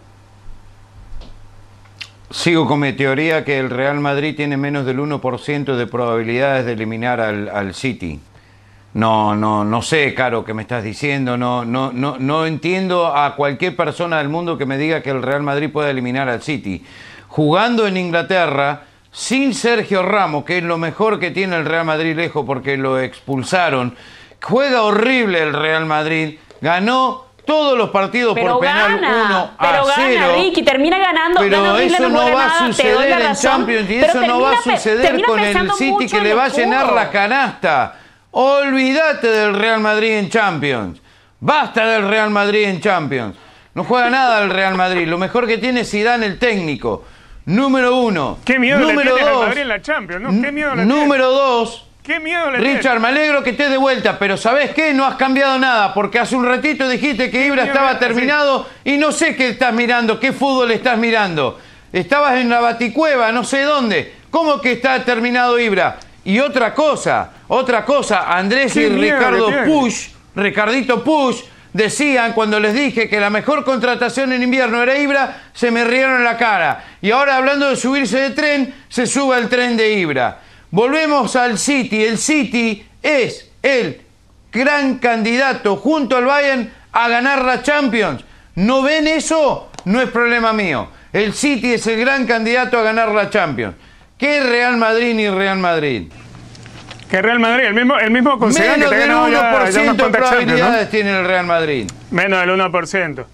Sigo 2.30 2.66
con 2.66 2.80
mi 2.80 2.94
teoría 2.94 3.44
que 3.44 3.60
el 3.60 3.70
Real 3.70 4.00
Madrid 4.00 4.36
tiene 4.36 4.56
menos 4.56 4.86
del 4.86 5.00
1% 5.00 5.76
de 5.76 5.88
probabilidades 5.88 6.66
de 6.66 6.74
eliminar 6.74 7.20
al, 7.20 7.50
al 7.50 7.74
City. 7.74 8.22
No, 8.94 9.36
no, 9.36 9.64
no 9.64 9.82
sé, 9.82 10.14
Caro, 10.14 10.44
qué 10.44 10.54
me 10.54 10.64
estás 10.64 10.84
diciendo. 10.84 11.38
No, 11.38 11.64
no, 11.64 11.92
no, 11.94 12.18
no 12.20 12.46
entiendo 12.46 13.08
a 13.16 13.36
cualquier 13.36 13.76
persona 13.76 14.18
del 14.18 14.28
mundo 14.28 14.58
que 14.58 14.66
me 14.66 14.78
diga 14.78 15.02
que 15.02 15.12
el 15.12 15.22
Real 15.22 15.44
Madrid 15.44 15.70
puede 15.72 15.92
eliminar 15.92 16.28
al 16.28 16.42
City. 16.42 16.84
Jugando 17.30 17.88
en 17.88 17.96
Inglaterra, 17.96 18.84
sin 19.12 19.54
Sergio 19.54 20.04
Ramos, 20.04 20.44
que 20.44 20.58
es 20.58 20.64
lo 20.64 20.78
mejor 20.78 21.20
que 21.20 21.32
tiene 21.32 21.56
el 21.56 21.66
Real 21.66 21.86
Madrid 21.86 22.16
lejos 22.16 22.46
porque 22.46 22.76
lo 22.76 23.00
expulsaron. 23.00 23.96
Juega 24.42 24.84
horrible 24.84 25.42
el 25.42 25.54
Real 25.54 25.86
Madrid. 25.86 26.38
Ganó 26.60 27.28
todos 27.46 27.78
los 27.78 27.90
partidos 27.92 28.38
por 28.38 28.60
penal 28.60 28.98
1 28.98 29.52
a 29.58 29.84
0. 29.96 30.34
Ricky, 30.36 30.64
termina 30.64 31.00
ganando. 31.00 31.40
Pero 31.40 31.78
eso 31.78 32.10
no 32.10 32.34
va 32.34 32.46
a 32.46 32.68
suceder 32.68 33.22
en 33.22 33.36
Champions 33.36 33.90
y 33.90 33.96
eso 33.96 34.22
no 34.22 34.42
va 34.42 34.52
a 34.54 34.62
suceder 34.62 35.24
con 35.24 35.40
el 35.40 35.72
City 35.72 36.08
que 36.08 36.22
le 36.22 36.34
va 36.34 36.46
a 36.46 36.50
llenar 36.50 36.92
la 36.92 37.10
canasta. 37.10 38.01
Olvídate 38.32 39.28
del 39.28 39.54
Real 39.54 39.82
Madrid 39.82 40.12
en 40.12 40.30
Champions. 40.30 41.02
Basta 41.40 41.86
del 41.86 42.08
Real 42.08 42.30
Madrid 42.30 42.64
en 42.64 42.80
Champions. 42.80 43.36
No 43.74 43.84
juega 43.84 44.10
nada 44.10 44.44
el 44.44 44.50
Real 44.50 44.76
Madrid. 44.76 45.08
Lo 45.08 45.18
mejor 45.18 45.48
que 45.48 45.58
tiene 45.58 45.82
es 45.82 45.92
Zidane 45.92 46.26
el 46.26 46.40
técnico. 46.40 47.04
Número 47.46 47.98
uno. 47.98 48.38
Qué 48.46 48.60
miedo 48.60 48.80
número 48.80 49.18
le 49.18 49.24
dos, 49.24 49.48
Madrid 49.48 49.62
en 49.62 49.68
la 49.68 49.82
Champions, 49.82 50.22
¿no? 50.22 50.42
Qué 50.42 50.52
miedo 50.52 50.76
le 50.76 50.86
Número 50.86 51.30
dos. 51.32 51.88
Qué 52.04 52.20
miedo 52.20 52.50
le 52.52 52.58
Richard, 52.58 53.00
me 53.00 53.10
alegro 53.10 53.44
que 53.44 53.52
estés 53.52 53.70
de 53.70 53.78
vuelta, 53.78 54.18
pero 54.18 54.36
¿sabes 54.36 54.72
qué? 54.72 54.94
No 54.94 55.06
has 55.06 55.16
cambiado 55.16 55.60
nada, 55.60 55.94
porque 55.94 56.18
hace 56.18 56.36
un 56.36 56.46
ratito 56.46 56.90
dijiste 56.90 57.30
que 57.30 57.46
Ibra 57.46 57.66
estaba 57.66 58.00
terminado 58.00 58.68
y 58.84 58.98
no 58.98 59.12
sé 59.12 59.36
qué 59.36 59.50
estás 59.50 59.74
mirando, 59.74 60.20
qué 60.20 60.32
fútbol 60.32 60.72
estás 60.72 60.98
mirando. 60.98 61.60
Estabas 61.94 62.38
en 62.38 62.50
la 62.50 62.60
baticueva, 62.60 63.32
no 63.32 63.44
sé 63.44 63.62
dónde. 63.64 64.16
¿Cómo 64.32 64.62
que 64.62 64.72
está 64.72 65.04
terminado 65.04 65.60
Ibra? 65.60 66.00
Y 66.24 66.40
otra 66.40 66.74
cosa, 66.74 67.32
otra 67.48 67.84
cosa, 67.84 68.32
Andrés 68.36 68.76
y 68.76 68.88
Ricardo 68.88 69.50
Push, 69.66 70.10
Ricardito 70.36 71.04
Push, 71.04 71.42
decían 71.74 72.34
cuando 72.34 72.60
les 72.60 72.74
dije 72.74 73.10
que 73.10 73.20
la 73.20 73.30
mejor 73.30 73.64
contratación 73.64 74.34
en 74.34 74.44
invierno 74.44 74.84
era 74.84 74.98
Ibra, 74.98 75.44
se 75.54 75.72
me 75.72 75.84
rieron 75.84 76.18
en 76.18 76.24
la 76.24 76.38
cara. 76.38 76.86
Y 77.02 77.12
ahora 77.12 77.38
hablando 77.38 77.70
de 77.70 77.76
subirse 77.76 78.20
de 78.20 78.30
tren, 78.32 78.74
se 78.88 79.08
sube 79.08 79.36
al 79.36 79.50
tren 79.50 79.76
de 79.78 79.94
Ibra. 79.94 80.40
Volvemos 80.70 81.36
al 81.36 81.58
City. 81.58 82.04
El 82.04 82.18
City 82.18 82.86
es 83.02 83.50
el 83.62 84.02
gran 84.52 85.00
candidato 85.00 85.78
junto 85.78 86.18
al 86.18 86.26
Bayern 86.26 86.72
a 86.92 87.10
ganar 87.10 87.44
la 87.44 87.62
Champions. 87.62 88.24
¿No 88.56 88.82
ven 88.82 89.08
eso? 89.08 89.72
No 89.86 90.02
es 90.02 90.10
problema 90.10 90.54
mío. 90.54 90.90
El 91.12 91.34
City 91.34 91.74
es 91.74 91.88
el 91.88 92.00
gran 92.00 92.26
candidato 92.26 92.78
a 92.78 92.84
ganar 92.84 93.10
la 93.10 93.30
Champions. 93.30 93.76
¿Qué 94.22 94.40
Real 94.40 94.78
Madrid 94.78 95.16
ni 95.16 95.28
Real 95.28 95.58
Madrid? 95.58 96.12
¿Qué 97.10 97.24
Real 97.24 97.40
Madrid? 97.40 97.66
El 97.66 97.74
mismo, 97.74 97.98
el 97.98 98.12
mismo 98.12 98.38
Menos 98.38 98.56
que 98.56 98.96
del 98.96 99.10
1% 99.10 99.96
de 99.96 100.10
probabilidades 100.12 100.90
tiene 100.92 101.18
el 101.18 101.26
Real 101.26 101.48
Madrid. 101.48 101.90
Menos 102.12 102.40
del 102.40 102.52
1%. 102.52 103.26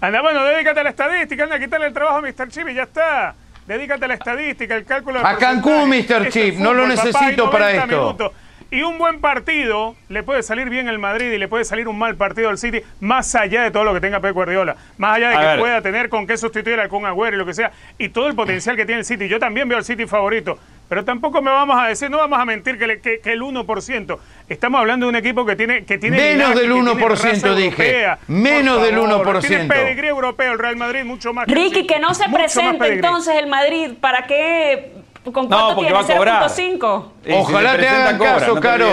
Anda, 0.00 0.22
bueno, 0.22 0.44
dedícate 0.44 0.78
a 0.78 0.82
la 0.84 0.90
estadística, 0.90 1.42
anda, 1.42 1.58
quítale 1.58 1.86
el 1.86 1.92
trabajo 1.92 2.18
a 2.18 2.20
Mr. 2.20 2.48
Chip 2.48 2.68
y 2.68 2.74
ya 2.74 2.84
está. 2.84 3.34
Dedícate 3.66 4.04
a 4.04 4.08
la 4.08 4.14
estadística, 4.14 4.76
el 4.76 4.84
cálculo 4.84 5.18
de 5.18 5.26
A 5.26 5.36
Cancún, 5.36 5.88
Mr. 5.88 6.28
Chip, 6.28 6.58
no 6.58 6.72
lo 6.72 6.86
necesito 6.86 7.50
para 7.50 7.72
esto. 7.72 8.32
Y 8.70 8.82
un 8.82 8.98
buen 8.98 9.20
partido 9.20 9.94
le 10.08 10.24
puede 10.24 10.42
salir 10.42 10.68
bien 10.68 10.88
el 10.88 10.98
Madrid 10.98 11.30
y 11.30 11.38
le 11.38 11.46
puede 11.46 11.64
salir 11.64 11.86
un 11.86 11.98
mal 11.98 12.16
partido 12.16 12.48
al 12.48 12.58
City, 12.58 12.80
más 13.00 13.34
allá 13.36 13.62
de 13.62 13.70
todo 13.70 13.84
lo 13.84 13.94
que 13.94 14.00
tenga 14.00 14.20
Pep 14.20 14.34
Guardiola, 14.34 14.76
más 14.98 15.16
allá 15.16 15.30
de 15.30 15.36
que 15.36 15.60
pueda 15.60 15.80
tener 15.82 16.08
con 16.08 16.26
qué 16.26 16.36
sustituir 16.36 16.80
al 16.80 16.88
Kun 16.88 17.06
Agüero 17.06 17.36
y 17.36 17.38
lo 17.38 17.46
que 17.46 17.54
sea, 17.54 17.70
y 17.96 18.08
todo 18.08 18.26
el 18.26 18.34
potencial 18.34 18.74
que 18.74 18.84
tiene 18.84 19.00
el 19.00 19.04
City. 19.04 19.28
Yo 19.28 19.38
también 19.38 19.68
veo 19.68 19.78
al 19.78 19.84
City 19.84 20.06
favorito, 20.06 20.58
pero 20.88 21.04
tampoco 21.04 21.40
me 21.42 21.50
vamos 21.50 21.78
a 21.80 21.86
decir, 21.86 22.10
no 22.10 22.18
vamos 22.18 22.40
a 22.40 22.44
mentir 22.44 22.76
que, 22.76 23.20
que, 23.20 23.32
el 23.32 23.40
1%. 23.40 24.18
Estamos 24.48 24.80
hablando 24.80 25.06
de 25.06 25.10
un 25.10 25.16
equipo 25.16 25.46
que 25.46 25.54
tiene 25.54 25.84
que 25.84 25.98
tiene 25.98 26.16
menos 26.16 26.54
del 26.56 26.72
1% 26.72 27.54
dije. 27.54 28.06
menos 28.26 28.82
del 28.82 28.96
1%. 28.96 29.46
Tiene 29.46 29.64
pedigrí 29.66 30.08
europeo 30.08 30.52
el 30.52 30.58
Real 30.58 30.76
Madrid 30.76 31.04
mucho 31.04 31.32
más. 31.32 31.46
Ricky, 31.46 31.86
que 31.86 32.00
no 32.00 32.14
se 32.14 32.28
presente 32.28 32.94
entonces 32.94 33.36
el 33.36 33.46
Madrid, 33.46 33.92
¿para 34.00 34.26
qué 34.26 35.05
¿Con 35.32 35.48
cuánto 35.48 35.56
No, 35.68 35.74
porque 35.74 35.90
tiene? 35.92 35.92
va 36.08 36.14
a 36.14 36.16
cobrar. 36.18 36.42
0.5. 36.48 37.04
Y 37.24 37.28
si 37.28 37.34
Ojalá 37.34 37.76
te 37.76 37.88
hagan 37.88 38.18
cobra, 38.18 38.32
caso, 38.34 38.46
no 38.48 38.54
te 38.54 38.60
Caro. 38.60 38.86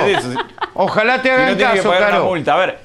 Ojalá 0.75 1.21
te 1.21 1.29
Si 1.29 1.35
no 1.35 1.41
hagan 1.41 1.57
que 1.57 1.63
caso, 1.63 1.89
una 1.89 1.99
Caro. 1.99 2.25
multa. 2.25 2.53
A 2.53 2.57
ver, 2.57 2.79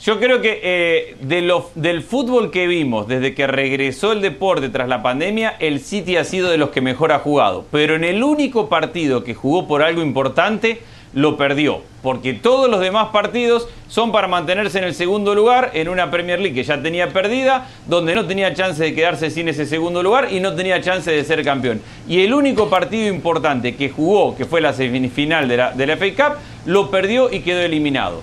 yo 0.00 0.18
creo 0.20 0.40
que 0.40 0.60
eh, 0.62 1.16
de 1.20 1.42
lo- 1.42 1.70
del 1.74 2.02
fútbol 2.02 2.50
que 2.50 2.66
vimos 2.66 3.06
desde 3.08 3.34
que 3.34 3.46
regresó 3.46 4.12
el 4.12 4.20
deporte 4.22 4.68
tras 4.68 4.88
la 4.88 5.02
pandemia, 5.02 5.56
el 5.58 5.80
City 5.80 6.16
ha 6.16 6.24
sido 6.24 6.50
de 6.50 6.58
los 6.58 6.70
que 6.70 6.80
mejor 6.80 7.12
ha 7.12 7.18
jugado. 7.18 7.64
Pero 7.70 7.94
en 7.94 8.04
el 8.04 8.22
único 8.22 8.68
partido 8.68 9.24
que 9.24 9.34
jugó 9.34 9.66
por 9.66 9.82
algo 9.82 10.02
importante, 10.02 10.80
lo 11.16 11.38
perdió. 11.38 11.80
Porque 12.02 12.34
todos 12.34 12.68
los 12.70 12.78
demás 12.80 13.08
partidos 13.10 13.66
son 13.88 14.12
para 14.12 14.28
mantenerse 14.28 14.76
en 14.78 14.84
el 14.84 14.94
segundo 14.94 15.34
lugar 15.34 15.70
en 15.72 15.88
una 15.88 16.10
Premier 16.10 16.38
League 16.38 16.54
que 16.54 16.62
ya 16.62 16.80
tenía 16.82 17.08
perdida, 17.08 17.66
donde 17.86 18.14
no 18.14 18.26
tenía 18.26 18.52
chance 18.52 18.82
de 18.84 18.94
quedarse 18.94 19.30
sin 19.30 19.48
ese 19.48 19.64
segundo 19.64 20.02
lugar 20.02 20.28
y 20.30 20.40
no 20.40 20.54
tenía 20.54 20.78
chance 20.82 21.10
de 21.10 21.24
ser 21.24 21.42
campeón. 21.42 21.80
Y 22.06 22.22
el 22.22 22.34
único 22.34 22.68
partido 22.68 23.08
importante 23.12 23.74
que 23.76 23.88
jugó, 23.88 24.36
que 24.36 24.44
fue 24.44 24.60
la 24.60 24.74
semifinal 24.74 25.48
de 25.48 25.56
la, 25.56 25.72
de 25.72 25.86
la 25.86 25.96
FA 25.96 26.06
Cup, 26.14 26.36
lo 26.66 26.90
perdió 26.90 27.32
y 27.32 27.40
quedó 27.40 27.60
eliminado. 27.62 28.20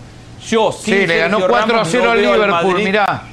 Yo 0.47 0.71
Sí, 0.71 1.07
le 1.07 1.17
ganó 1.17 1.39
Sergio 1.39 1.47
4 1.49 1.65
a 1.65 1.77
Ramos, 1.77 1.87
0 1.91 2.03
no 2.05 2.11
al 2.11 2.21
Liverpool, 2.21 2.49
Madrid- 2.73 2.83
mirá. 2.85 3.23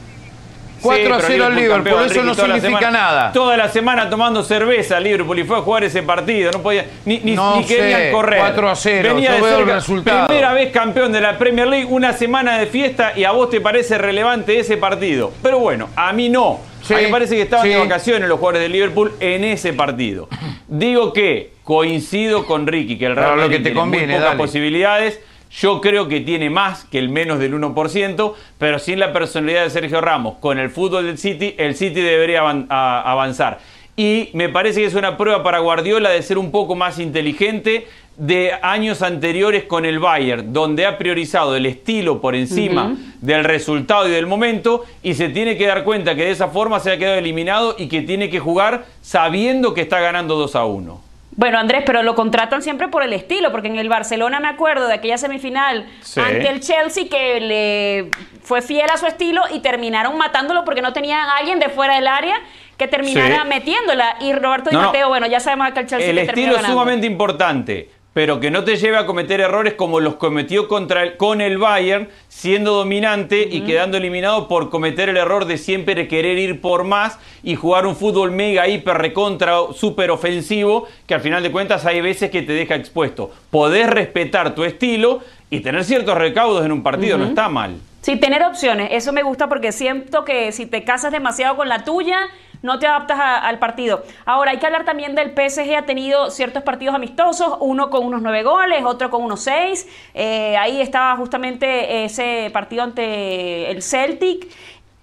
Sí, 0.81 0.87
4 0.87 1.15
a 1.15 1.17
pero 1.19 1.29
0 1.29 1.45
al 1.47 1.55
Liverpool, 1.55 1.77
campeón, 1.85 2.05
eso 2.07 2.23
no 2.23 2.31
Ricky, 2.33 2.41
significa 2.43 2.79
semana- 2.79 2.91
nada. 2.91 3.33
Toda 3.33 3.57
la 3.57 3.69
semana 3.69 4.09
tomando 4.09 4.43
cerveza 4.43 4.99
Liverpool 4.99 5.39
y 5.39 5.45
fue 5.45 5.59
a 5.59 5.61
jugar 5.61 5.85
ese 5.85 6.03
partido, 6.03 6.51
no 6.53 6.63
podía 6.63 6.87
ni, 7.05 7.19
ni, 7.19 7.35
No 7.35 7.57
ni 7.57 7.65
querían 7.67 8.11
correr. 8.13 8.39
4 8.41 8.69
a 8.71 8.75
0, 8.77 9.15
Venía 9.15 9.33
de 9.33 9.41
veo 9.43 9.59
el 9.59 9.67
resultado. 9.67 10.27
Primera 10.29 10.53
vez 10.55 10.73
campeón 10.73 11.13
de 11.13 11.21
la 11.21 11.37
Premier 11.39 11.69
League, 11.69 11.87
una 11.91 12.13
semana 12.15 12.59
de 12.59 12.67
fiesta 12.67 13.13
y 13.15 13.25
a 13.25 13.33
vos 13.33 13.51
te 13.51 13.61
parece 13.61 13.99
relevante 13.99 14.59
ese 14.59 14.77
partido. 14.79 15.33
Pero 15.43 15.59
bueno, 15.59 15.89
a 15.97 16.13
mí 16.13 16.29
no. 16.29 16.61
Sí, 16.83 16.95
a 16.95 16.97
mí 16.97 17.03
me 17.05 17.09
parece 17.11 17.37
que 17.37 17.43
estaban 17.43 17.67
sí. 17.67 17.73
de 17.73 17.79
vacaciones 17.79 18.27
los 18.27 18.39
jugadores 18.39 18.63
de 18.63 18.69
Liverpool 18.71 19.13
en 19.21 19.45
ese 19.45 19.75
partido. 19.75 20.29
Digo 20.67 21.13
que 21.13 21.53
coincido 21.63 22.47
con 22.47 22.67
Ricky 22.67 22.97
que 22.99 23.05
el 23.07 23.17
Real 23.17 23.27
Claro, 23.27 23.37
lo 23.37 23.43
Madrid 23.43 23.57
que 23.59 23.63
te 23.63 23.69
tiene 23.71 23.81
conviene, 23.81 24.07
muy 24.07 24.15
pocas 24.15 24.31
dale. 24.31 24.39
posibilidades. 24.39 25.21
Yo 25.51 25.81
creo 25.81 26.07
que 26.07 26.21
tiene 26.21 26.49
más 26.49 26.85
que 26.85 26.99
el 26.99 27.09
menos 27.09 27.41
del 27.41 27.55
1%, 27.55 28.35
pero 28.59 28.79
sin 28.79 29.01
la 29.01 29.13
personalidad 29.13 29.65
de 29.65 29.71
Sergio 29.71 30.01
Ramos, 30.01 30.37
con 30.39 30.59
el 30.59 30.71
fútbol 30.71 31.07
del 31.07 31.19
City, 31.19 31.55
el 31.59 31.75
City 31.75 32.01
debería 32.01 32.41
avanzar. 32.41 33.59
Y 33.97 34.31
me 34.33 34.49
parece 34.49 34.81
que 34.81 34.87
es 34.87 34.95
una 34.95 35.17
prueba 35.17 35.43
para 35.43 35.59
Guardiola 35.59 36.11
de 36.11 36.23
ser 36.23 36.39
un 36.39 36.53
poco 36.53 36.77
más 36.77 36.99
inteligente 37.01 37.87
de 38.17 38.53
años 38.63 39.03
anteriores 39.03 39.65
con 39.65 39.85
el 39.85 39.99
Bayern, 39.99 40.53
donde 40.53 40.87
ha 40.87 40.97
priorizado 40.99 41.57
el 41.57 41.67
estilo 41.67 42.21
por 42.21 42.35
encima 42.35 42.97
del 43.21 43.45
resultado 43.45 44.09
y 44.09 44.13
del 44.13 44.27
momento, 44.27 44.85
y 45.03 45.15
se 45.15 45.31
tiene 45.31 45.57
que 45.57 45.67
dar 45.67 45.85
cuenta 45.85 46.15
que 46.15 46.25
de 46.25 46.31
esa 46.31 46.49
forma 46.49 46.81
se 46.81 46.93
ha 46.93 46.99
quedado 46.99 47.19
eliminado 47.19 47.75
y 47.77 47.89
que 47.89 48.03
tiene 48.03 48.31
que 48.31 48.39
jugar 48.39 48.85
sabiendo 49.03 49.75
que 49.75 49.81
está 49.81 50.01
ganando 50.01 50.37
2 50.37 50.55
a 50.55 50.65
1. 50.65 51.10
Bueno, 51.41 51.59
Andrés, 51.59 51.85
pero 51.87 52.03
lo 52.03 52.15
contratan 52.15 52.61
siempre 52.61 52.89
por 52.89 53.03
el 53.03 53.15
estilo, 53.15 53.51
porque 53.51 53.69
en 53.69 53.79
el 53.79 53.89
Barcelona 53.89 54.41
me 54.41 54.49
acuerdo 54.49 54.87
de 54.89 54.93
aquella 54.93 55.17
semifinal 55.17 55.87
Sí. 56.03 56.21
ante 56.21 56.47
el 56.51 56.61
Chelsea 56.61 57.05
que 57.11 57.41
le 57.41 58.11
fue 58.43 58.61
fiel 58.61 58.91
a 58.93 58.99
su 58.99 59.07
estilo 59.07 59.41
y 59.51 59.61
terminaron 59.61 60.19
matándolo 60.19 60.67
porque 60.67 60.83
no 60.83 60.93
tenían 60.93 61.19
a 61.31 61.39
alguien 61.39 61.59
de 61.59 61.71
fuera 61.71 61.95
del 61.95 62.09
área 62.09 62.37
que 62.77 62.87
terminara 62.89 63.41
Sí. 63.45 63.49
metiéndola. 63.49 64.17
Y 64.21 64.35
Roberto 64.35 64.69
Di 64.69 64.77
No, 64.77 64.83
no. 64.83 64.87
Mateo, 64.89 65.09
bueno, 65.09 65.27
ya 65.29 65.41
sabemos 65.41 65.71
que 65.73 65.81
el 65.81 65.87
Chelsea 65.87 66.11
El 66.11 66.19
estilo 66.19 66.57
es 66.59 66.67
sumamente 66.67 67.07
importante, 67.07 67.89
pero 68.13 68.41
que 68.41 68.51
no 68.51 68.65
te 68.65 68.77
lleve 68.77 68.97
a 68.97 69.07
cometer 69.07 69.41
errores 69.41 69.75
como 69.75 70.01
los 70.01 70.17
cometió 70.17 70.67
contra 70.67 71.03
el- 71.05 71.17
con 71.17 71.41
el 71.41 71.59
Bayern, 71.59 72.09
siendo 72.29 72.73
dominante 72.75 73.47
y 73.51 73.61
quedando 73.63 73.97
eliminado 73.99 74.49
por 74.49 74.69
cometer 74.69 75.09
el 75.09 75.17
error 75.17 75.45
de 75.45 75.59
siempre 75.59 76.09
querer 76.09 76.37
ir 76.39 76.61
por 76.61 76.85
más 76.85 77.19
y 77.43 77.55
jugar 77.55 77.87
un 77.87 77.95
fútbol 77.95 78.33
mega, 78.33 78.67
hiper, 78.67 78.99
recontra, 78.99 79.55
súper 79.75 80.11
ofensivo, 80.11 80.87
que 81.07 81.15
al 81.15 81.21
final 81.21 81.43
de 81.43 81.53
cuentas 81.53 81.87
hay 81.87 82.01
veces 82.01 82.31
que 82.31 82.43
te 82.43 82.53
deja 82.53 82.75
expuesto. 82.75 83.31
Podés 83.51 83.89
respetar 83.89 84.55
tu 84.55 84.65
estilo 84.65 85.21
y 85.49 85.61
tener 85.61 85.85
ciertos 85.85 86.17
recaudos 86.19 86.65
en 86.65 86.73
un 86.73 86.83
partido, 86.83 87.17
no 87.17 87.27
está 87.27 87.49
mal. 87.49 87.77
Sí, 88.03 88.17
tener 88.17 88.43
opciones, 88.45 88.89
eso 88.93 89.13
me 89.13 89.23
gusta 89.23 89.49
porque 89.49 89.73
siento 89.73 90.25
que 90.25 90.53
si 90.53 90.65
te 90.67 90.85
casas 90.85 91.13
demasiado 91.13 91.57
con 91.57 91.69
la 91.69 91.85
tuya, 91.85 92.19
no 92.63 92.79
te 92.79 92.87
adaptas 92.87 93.19
a- 93.19 93.39
al 93.39 93.59
partido. 93.59 94.03
Ahora, 94.25 94.51
hay 94.53 94.59
que 94.59 94.67
hablar 94.67 94.85
también 94.85 95.15
del 95.15 95.33
PSG, 95.33 95.77
ha 95.77 95.87
tenido 95.87 96.31
ciertos 96.31 96.63
partidos 96.63 96.95
amistosos, 96.95 97.57
uno 97.61 97.91
con 97.91 98.05
unos 98.05 98.23
nueve 98.23 98.43
goles, 98.43 98.85
otro 98.85 99.11
con 99.11 99.23
unos 99.23 99.43
seis. 99.43 99.89
Eh, 100.15 100.57
ahí 100.57 100.81
estaba 100.81 101.17
justamente 101.17 102.05
ese 102.05 102.51
partido 102.53 102.83
ante 102.83 103.71
el 103.71 103.83
Celtic. 103.83 104.49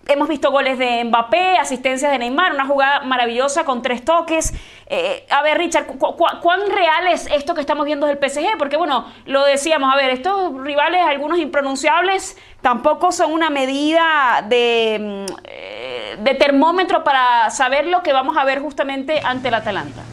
Hemos 0.10 0.30
visto 0.30 0.52
goles 0.52 0.78
de 0.78 1.04
Mbappé, 1.04 1.58
asistencias 1.58 2.10
de 2.12 2.17
Neymar, 2.17 2.54
una 2.54 2.65
jugada 2.65 3.02
maravillosa 3.02 3.65
con 3.65 3.82
tres 3.82 4.06
toques. 4.06 4.54
Eh, 4.88 5.26
a 5.30 5.41
ver, 5.41 5.58
Richard, 5.58 5.86
cu- 5.86 5.98
cu- 5.98 6.26
¿cuán 6.41 6.62
real 6.70 7.08
es 7.12 7.28
esto 7.28 7.54
que 7.54 7.60
estamos 7.60 7.86
viendo 7.86 8.08
del 8.08 8.17
PSG? 8.17 8.58
Porque, 8.58 8.78
bueno, 8.78 9.06
lo 9.26 9.43
decíamos, 9.43 9.93
a 9.93 9.98
ver, 9.98 10.12
estos 10.12 10.54
rivales, 10.63 11.02
algunos 11.06 11.39
impronunciables, 11.39 12.38
tampoco 12.62 13.12
son 13.12 13.34
una 13.34 13.50
medida 13.50 14.46
de, 14.48 15.26
mm, 15.28 16.24
de 16.24 16.34
termómetro 16.36 17.04
para 17.04 17.50
saber 17.50 17.86
lo 17.88 18.02
que 18.02 18.13
vamos 18.13 18.38
a 18.38 18.46
ver 18.46 18.60
justamente 18.60 19.20
ante 19.22 19.50
el 19.50 19.56
Atalanta. 19.56 20.04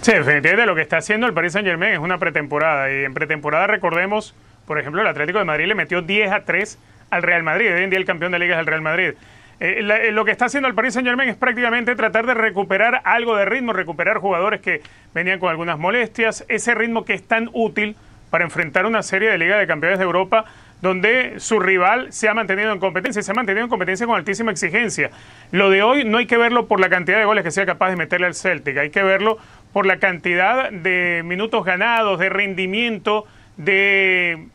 Sí, 0.00 0.12
definitivamente 0.12 0.64
lo 0.66 0.74
que 0.74 0.82
está 0.82 0.96
haciendo 0.98 1.26
el 1.26 1.34
Paris 1.34 1.52
Saint 1.52 1.68
Germain 1.68 1.92
es 1.92 1.98
una 1.98 2.16
pretemporada. 2.18 2.90
Y 2.90 3.04
en 3.04 3.12
pretemporada 3.12 3.66
recordemos, 3.66 4.34
por 4.66 4.78
ejemplo, 4.78 5.02
el 5.02 5.06
Atlético 5.08 5.38
de 5.40 5.44
Madrid 5.44 5.66
le 5.66 5.74
metió 5.74 6.00
10 6.00 6.32
a 6.32 6.44
3 6.44 6.78
al 7.14 7.22
Real 7.22 7.42
Madrid. 7.42 7.72
Hoy 7.74 7.82
en 7.84 7.90
día 7.90 7.98
el 7.98 8.04
campeón 8.04 8.32
de 8.32 8.38
liga 8.38 8.54
es 8.54 8.60
el 8.60 8.66
Real 8.66 8.82
Madrid. 8.82 9.14
Eh, 9.60 9.80
eh, 9.80 10.12
lo 10.12 10.24
que 10.24 10.32
está 10.32 10.46
haciendo 10.46 10.68
el 10.68 10.74
Paris 10.74 10.94
Saint 10.94 11.06
Germain 11.06 11.28
es 11.28 11.36
prácticamente 11.36 11.94
tratar 11.94 12.26
de 12.26 12.34
recuperar 12.34 13.00
algo 13.04 13.36
de 13.36 13.44
ritmo, 13.44 13.72
recuperar 13.72 14.18
jugadores 14.18 14.60
que 14.60 14.82
venían 15.14 15.38
con 15.38 15.48
algunas 15.48 15.78
molestias, 15.78 16.44
ese 16.48 16.74
ritmo 16.74 17.04
que 17.04 17.14
es 17.14 17.22
tan 17.26 17.48
útil 17.52 17.96
para 18.30 18.44
enfrentar 18.44 18.84
una 18.84 19.02
serie 19.02 19.30
de 19.30 19.38
Liga 19.38 19.56
de 19.56 19.66
Campeones 19.66 19.98
de 19.98 20.04
Europa 20.04 20.44
donde 20.82 21.40
su 21.40 21.60
rival 21.60 22.12
se 22.12 22.28
ha 22.28 22.34
mantenido 22.34 22.70
en 22.70 22.78
competencia, 22.78 23.22
se 23.22 23.30
ha 23.30 23.34
mantenido 23.34 23.64
en 23.64 23.70
competencia 23.70 24.06
con 24.06 24.16
altísima 24.16 24.50
exigencia. 24.50 25.10
Lo 25.50 25.70
de 25.70 25.82
hoy 25.82 26.04
no 26.04 26.18
hay 26.18 26.26
que 26.26 26.36
verlo 26.36 26.66
por 26.66 26.78
la 26.78 26.90
cantidad 26.90 27.18
de 27.18 27.24
goles 27.24 27.42
que 27.42 27.50
sea 27.50 27.64
capaz 27.64 27.88
de 27.88 27.96
meterle 27.96 28.26
al 28.26 28.34
Celtic, 28.34 28.76
hay 28.76 28.90
que 28.90 29.02
verlo 29.02 29.38
por 29.72 29.86
la 29.86 29.98
cantidad 29.98 30.70
de 30.70 31.22
minutos 31.24 31.64
ganados, 31.64 32.18
de 32.18 32.28
rendimiento, 32.28 33.24
de, 33.56 34.48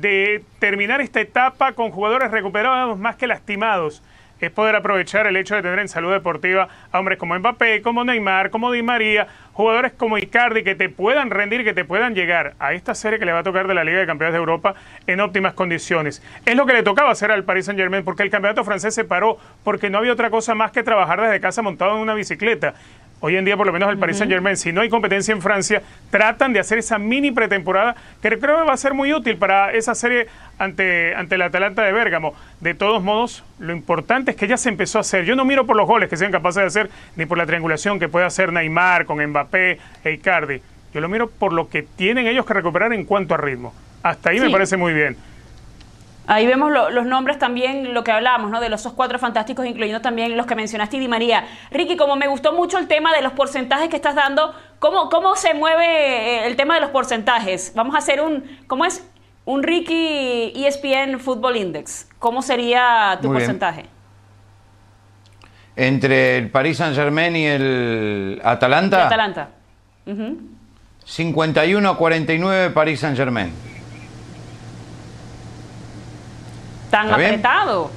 de 0.00 0.42
terminar 0.58 1.00
esta 1.00 1.20
etapa 1.20 1.72
con 1.72 1.90
jugadores 1.90 2.30
recuperados 2.30 2.98
más 2.98 3.16
que 3.16 3.26
lastimados 3.26 4.02
es 4.46 4.50
poder 4.50 4.76
aprovechar 4.76 5.26
el 5.26 5.36
hecho 5.36 5.54
de 5.54 5.62
tener 5.62 5.78
en 5.78 5.88
salud 5.88 6.12
deportiva 6.12 6.68
a 6.92 6.98
hombres 6.98 7.18
como 7.18 7.38
Mbappé, 7.38 7.82
como 7.82 8.04
Neymar, 8.04 8.50
como 8.50 8.70
Di 8.72 8.82
María, 8.82 9.26
jugadores 9.52 9.92
como 9.92 10.18
Icardi 10.18 10.62
que 10.62 10.74
te 10.74 10.88
puedan 10.88 11.30
rendir, 11.30 11.64
que 11.64 11.74
te 11.74 11.84
puedan 11.84 12.14
llegar 12.14 12.54
a 12.58 12.72
esta 12.72 12.94
serie 12.94 13.18
que 13.18 13.24
le 13.24 13.32
va 13.32 13.40
a 13.40 13.42
tocar 13.42 13.68
de 13.68 13.74
la 13.74 13.84
Liga 13.84 13.98
de 14.00 14.06
Campeones 14.06 14.32
de 14.32 14.38
Europa 14.38 14.74
en 15.06 15.20
óptimas 15.20 15.54
condiciones. 15.54 16.22
Es 16.44 16.56
lo 16.56 16.66
que 16.66 16.72
le 16.72 16.82
tocaba 16.82 17.10
hacer 17.10 17.30
al 17.30 17.44
Paris 17.44 17.66
Saint 17.66 17.78
Germain 17.78 18.04
porque 18.04 18.22
el 18.22 18.30
campeonato 18.30 18.64
francés 18.64 18.94
se 18.94 19.04
paró 19.04 19.38
porque 19.62 19.90
no 19.90 19.98
había 19.98 20.12
otra 20.12 20.30
cosa 20.30 20.54
más 20.54 20.72
que 20.72 20.82
trabajar 20.82 21.20
desde 21.20 21.40
casa 21.40 21.62
montado 21.62 21.96
en 21.96 22.02
una 22.02 22.14
bicicleta. 22.14 22.74
Hoy 23.26 23.38
en 23.38 23.46
día, 23.46 23.56
por 23.56 23.66
lo 23.66 23.72
menos 23.72 23.88
el 23.88 23.96
Paris 23.96 24.18
Saint 24.18 24.30
Germain, 24.30 24.54
si 24.54 24.70
no 24.70 24.82
hay 24.82 24.90
competencia 24.90 25.32
en 25.32 25.40
Francia, 25.40 25.80
tratan 26.10 26.52
de 26.52 26.60
hacer 26.60 26.76
esa 26.76 26.98
mini 26.98 27.30
pretemporada 27.30 27.96
que 28.20 28.28
creo 28.38 28.58
que 28.58 28.64
va 28.66 28.74
a 28.74 28.76
ser 28.76 28.92
muy 28.92 29.14
útil 29.14 29.38
para 29.38 29.72
esa 29.72 29.94
serie 29.94 30.26
ante, 30.58 31.14
ante 31.14 31.36
el 31.36 31.40
Atalanta 31.40 31.80
de 31.84 31.92
Bérgamo. 31.92 32.34
De 32.60 32.74
todos 32.74 33.02
modos, 33.02 33.42
lo 33.58 33.72
importante 33.72 34.32
es 34.32 34.36
que 34.36 34.46
ya 34.46 34.58
se 34.58 34.68
empezó 34.68 34.98
a 34.98 35.00
hacer. 35.00 35.24
Yo 35.24 35.36
no 35.36 35.46
miro 35.46 35.64
por 35.64 35.74
los 35.74 35.86
goles 35.86 36.10
que 36.10 36.18
sean 36.18 36.32
capaces 36.32 36.60
de 36.60 36.66
hacer, 36.66 36.90
ni 37.16 37.24
por 37.24 37.38
la 37.38 37.46
triangulación 37.46 37.98
que 37.98 38.10
puede 38.10 38.26
hacer 38.26 38.52
Neymar 38.52 39.06
con 39.06 39.26
Mbappé 39.26 39.78
e 40.04 40.12
Icardi. 40.12 40.60
Yo 40.92 41.00
lo 41.00 41.08
miro 41.08 41.30
por 41.30 41.54
lo 41.54 41.70
que 41.70 41.82
tienen 41.82 42.26
ellos 42.26 42.44
que 42.44 42.52
recuperar 42.52 42.92
en 42.92 43.06
cuanto 43.06 43.32
a 43.32 43.38
ritmo. 43.38 43.72
Hasta 44.02 44.32
ahí 44.32 44.40
me 44.40 44.50
parece 44.50 44.76
muy 44.76 44.92
bien. 44.92 45.16
Ahí 46.26 46.46
vemos 46.46 46.72
lo- 46.72 46.88
los 46.90 47.04
nombres 47.04 47.38
también, 47.38 47.92
lo 47.92 48.02
que 48.02 48.10
hablábamos, 48.10 48.50
¿no? 48.50 48.60
De 48.60 48.70
los 48.70 48.80
esos 48.80 48.94
cuatro 48.94 49.18
fantásticos, 49.18 49.66
incluyendo 49.66 50.00
también 50.00 50.36
los 50.38 50.46
que 50.46 50.54
mencionaste, 50.54 50.98
Di 50.98 51.06
María. 51.06 51.44
Ricky, 51.70 51.96
como 51.98 52.16
me 52.16 52.28
gustó 52.28 52.54
mucho 52.54 52.78
el 52.78 52.88
tema 52.88 53.12
de 53.14 53.20
los 53.20 53.32
porcentajes 53.32 53.88
que 53.90 53.96
estás 53.96 54.14
dando, 54.14 54.54
¿cómo, 54.78 55.10
cómo 55.10 55.36
se 55.36 55.52
mueve 55.52 55.84
eh, 55.86 56.46
el 56.46 56.56
tema 56.56 56.76
de 56.76 56.80
los 56.80 56.90
porcentajes? 56.90 57.72
Vamos 57.74 57.94
a 57.94 57.98
hacer 57.98 58.20
un, 58.22 58.44
¿cómo 58.66 58.86
es? 58.86 59.06
Un 59.44 59.62
Ricky 59.62 60.52
ESPN 60.56 61.20
Football 61.20 61.56
Index. 61.56 62.08
¿Cómo 62.18 62.40
sería 62.40 63.18
tu 63.20 63.28
Muy 63.28 63.36
bien. 63.36 63.46
porcentaje? 63.46 63.84
Entre 65.76 66.38
el 66.38 66.50
Paris 66.50 66.76
Saint 66.78 66.94
Germain 66.94 67.34
y 67.36 67.46
el 67.46 68.40
Atalanta, 68.44 69.06
Atalanta. 69.06 69.48
Ujú. 70.06 70.38
51 71.04 71.88
a 71.90 71.96
49 71.98 72.70
Paris 72.70 73.00
Saint 73.00 73.16
Germain. 73.16 73.52
Tan 76.94 77.12
apretado. 77.12 77.90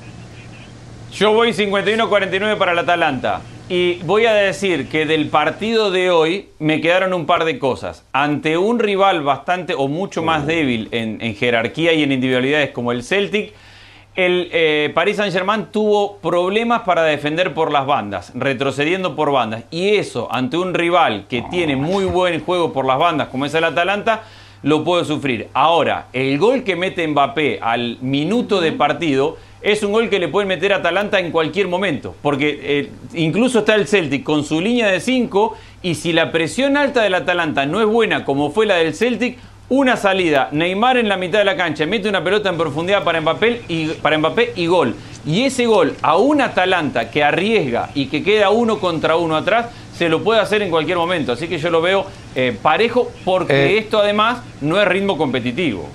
Yo 1.13 1.31
voy 1.31 1.51
51-49 1.51 2.57
para 2.57 2.71
el 2.71 2.79
Atalanta. 2.79 3.41
Y 3.69 3.99
voy 4.05 4.25
a 4.25 4.33
decir 4.33 4.89
que 4.89 5.05
del 5.05 5.27
partido 5.27 5.91
de 5.91 6.09
hoy 6.09 6.49
me 6.57 6.81
quedaron 6.81 7.13
un 7.13 7.27
par 7.27 7.45
de 7.45 7.59
cosas. 7.59 8.03
Ante 8.11 8.57
un 8.57 8.79
rival 8.79 9.21
bastante 9.21 9.75
o 9.75 9.87
mucho 9.87 10.23
más 10.23 10.47
débil 10.47 10.87
en, 10.89 11.21
en 11.21 11.35
jerarquía 11.35 11.93
y 11.93 12.01
en 12.01 12.11
individualidades 12.11 12.71
como 12.71 12.91
el 12.91 13.03
Celtic, 13.03 13.53
el 14.15 14.49
eh, 14.51 14.91
Paris 14.95 15.17
Saint-Germain 15.17 15.67
tuvo 15.71 16.17
problemas 16.17 16.81
para 16.81 17.03
defender 17.03 17.53
por 17.53 17.71
las 17.71 17.85
bandas, 17.85 18.31
retrocediendo 18.33 19.15
por 19.15 19.31
bandas. 19.31 19.65
Y 19.69 19.97
eso, 19.97 20.27
ante 20.31 20.57
un 20.57 20.73
rival 20.73 21.27
que 21.29 21.43
tiene 21.51 21.75
muy 21.75 22.05
buen 22.05 22.43
juego 22.43 22.73
por 22.73 22.87
las 22.87 22.97
bandas, 22.97 23.27
como 23.27 23.45
es 23.45 23.53
el 23.53 23.63
Atalanta, 23.63 24.23
lo 24.67 24.83
puede 24.83 25.05
sufrir. 25.05 25.47
Ahora, 25.53 26.07
el 26.11 26.37
gol 26.37 26.63
que 26.63 26.75
mete 26.75 27.07
Mbappé 27.07 27.59
al 27.61 27.97
minuto 28.01 28.59
de 28.59 28.73
partido 28.73 29.37
es 29.61 29.81
un 29.81 29.93
gol 29.93 30.09
que 30.09 30.19
le 30.19 30.27
puede 30.27 30.45
meter 30.45 30.73
a 30.73 30.77
Atalanta 30.77 31.19
en 31.19 31.31
cualquier 31.31 31.67
momento. 31.67 32.15
Porque 32.21 32.59
eh, 32.61 32.91
incluso 33.13 33.59
está 33.59 33.75
el 33.75 33.87
Celtic 33.87 34.23
con 34.23 34.43
su 34.43 34.59
línea 34.59 34.87
de 34.87 34.99
5 34.99 35.55
y 35.83 35.95
si 35.95 36.11
la 36.11 36.31
presión 36.31 36.75
alta 36.75 37.01
del 37.01 37.15
Atalanta 37.15 37.65
no 37.65 37.79
es 37.79 37.87
buena 37.87 38.25
como 38.25 38.51
fue 38.51 38.65
la 38.65 38.75
del 38.75 38.93
Celtic, 38.93 39.37
una 39.69 39.97
salida, 39.97 40.49
Neymar 40.51 40.97
en 40.97 41.09
la 41.09 41.17
mitad 41.17 41.39
de 41.39 41.45
la 41.45 41.57
cancha, 41.57 41.85
mete 41.85 42.07
una 42.07 42.23
pelota 42.23 42.49
en 42.49 42.57
profundidad 42.57 43.03
para 43.03 43.19
Mbappé 43.19 43.63
y, 43.67 43.87
para 43.87 44.17
Mbappé 44.17 44.53
y 44.55 44.67
gol. 44.67 44.95
Y 45.25 45.43
ese 45.43 45.65
gol 45.65 45.95
a 46.01 46.17
un 46.17 46.41
Atalanta 46.41 47.11
que 47.11 47.23
arriesga 47.23 47.89
y 47.93 48.07
que 48.07 48.23
queda 48.23 48.49
uno 48.49 48.79
contra 48.79 49.17
uno 49.17 49.35
atrás, 49.35 49.67
se 49.97 50.09
lo 50.09 50.23
puede 50.23 50.39
hacer 50.39 50.61
en 50.61 50.69
cualquier 50.69 50.97
momento. 50.97 51.33
Así 51.33 51.47
que 51.47 51.57
yo 51.57 51.69
lo 51.69 51.81
veo 51.81 52.05
eh, 52.35 52.55
parejo 52.61 53.11
porque 53.25 53.53
eh. 53.53 53.77
esto 53.79 53.99
además 53.99 54.39
no 54.61 54.79
es 54.79 54.87
ritmo 54.87 55.17
competitivo. 55.17 55.89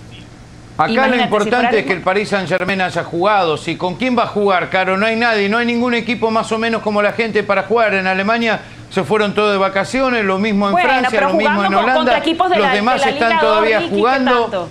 Acá 0.76 1.06
lo 1.06 1.16
importante 1.16 1.80
es 1.80 1.86
que 1.86 1.92
el 1.92 2.00
Paris 2.00 2.30
Saint 2.30 2.48
Germain 2.48 2.80
haya 2.80 3.04
jugado. 3.04 3.56
Si 3.56 3.76
con 3.76 3.96
quién 3.96 4.18
va 4.18 4.24
a 4.24 4.26
jugar, 4.26 4.70
Caro, 4.70 4.96
no 4.96 5.06
hay 5.06 5.16
nadie, 5.16 5.48
no 5.48 5.58
hay 5.58 5.66
ningún 5.66 5.94
equipo 5.94 6.30
más 6.30 6.50
o 6.50 6.58
menos 6.58 6.82
como 6.82 7.02
la 7.02 7.12
gente 7.12 7.42
para 7.42 7.64
jugar. 7.64 7.94
En 7.94 8.06
Alemania 8.06 8.60
se 8.90 9.04
fueron 9.04 9.34
todos 9.34 9.52
de 9.52 9.58
vacaciones, 9.58 10.24
lo 10.24 10.38
mismo 10.38 10.68
en 10.70 10.78
Francia, 10.78 11.20
lo 11.20 11.34
mismo 11.34 11.64
en 11.64 11.74
Holanda. 11.74 12.22
los 12.56 12.72
demás 12.72 13.06
están 13.06 13.38
todavía 13.38 13.82
jugando. 13.88 14.68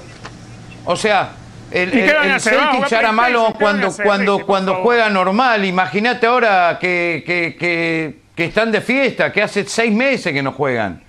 O 0.85 0.95
sea, 0.95 1.31
el, 1.71 1.93
el, 1.93 2.41
Celtic 2.41 2.87
ya 2.87 2.99
era 2.99 3.11
malo 3.11 3.53
cuando, 3.57 3.91
cuando, 4.03 4.39
cuando 4.45 4.75
juega 4.75 5.09
normal. 5.09 5.63
Imagínate 5.63 6.25
ahora 6.27 6.77
que, 6.81 7.23
que, 7.25 7.55
que, 7.57 8.20
están 8.37 8.71
de 8.71 8.81
fiesta, 8.81 9.31
que 9.31 9.41
hace 9.41 9.65
seis 9.65 9.93
meses 9.93 10.33
que 10.33 10.41
no 10.41 10.51
juegan. 10.51 11.03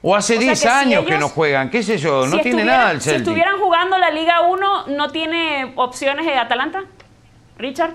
O 0.00 0.14
hace 0.14 0.38
10 0.38 0.66
años 0.66 1.04
que 1.04 1.18
no 1.18 1.28
juegan, 1.28 1.70
qué 1.70 1.82
sé 1.82 1.98
yo, 1.98 2.26
no 2.26 2.38
tiene 2.38 2.64
nada 2.64 2.92
el 2.92 3.00
Celtic. 3.00 3.24
Si 3.24 3.30
estuvieran 3.30 3.58
jugando 3.58 3.98
la 3.98 4.10
Liga 4.10 4.42
1, 4.42 4.86
¿no 4.86 5.10
tiene 5.10 5.72
opciones 5.74 6.24
de 6.24 6.34
Atalanta? 6.34 6.84
Richard. 7.58 7.94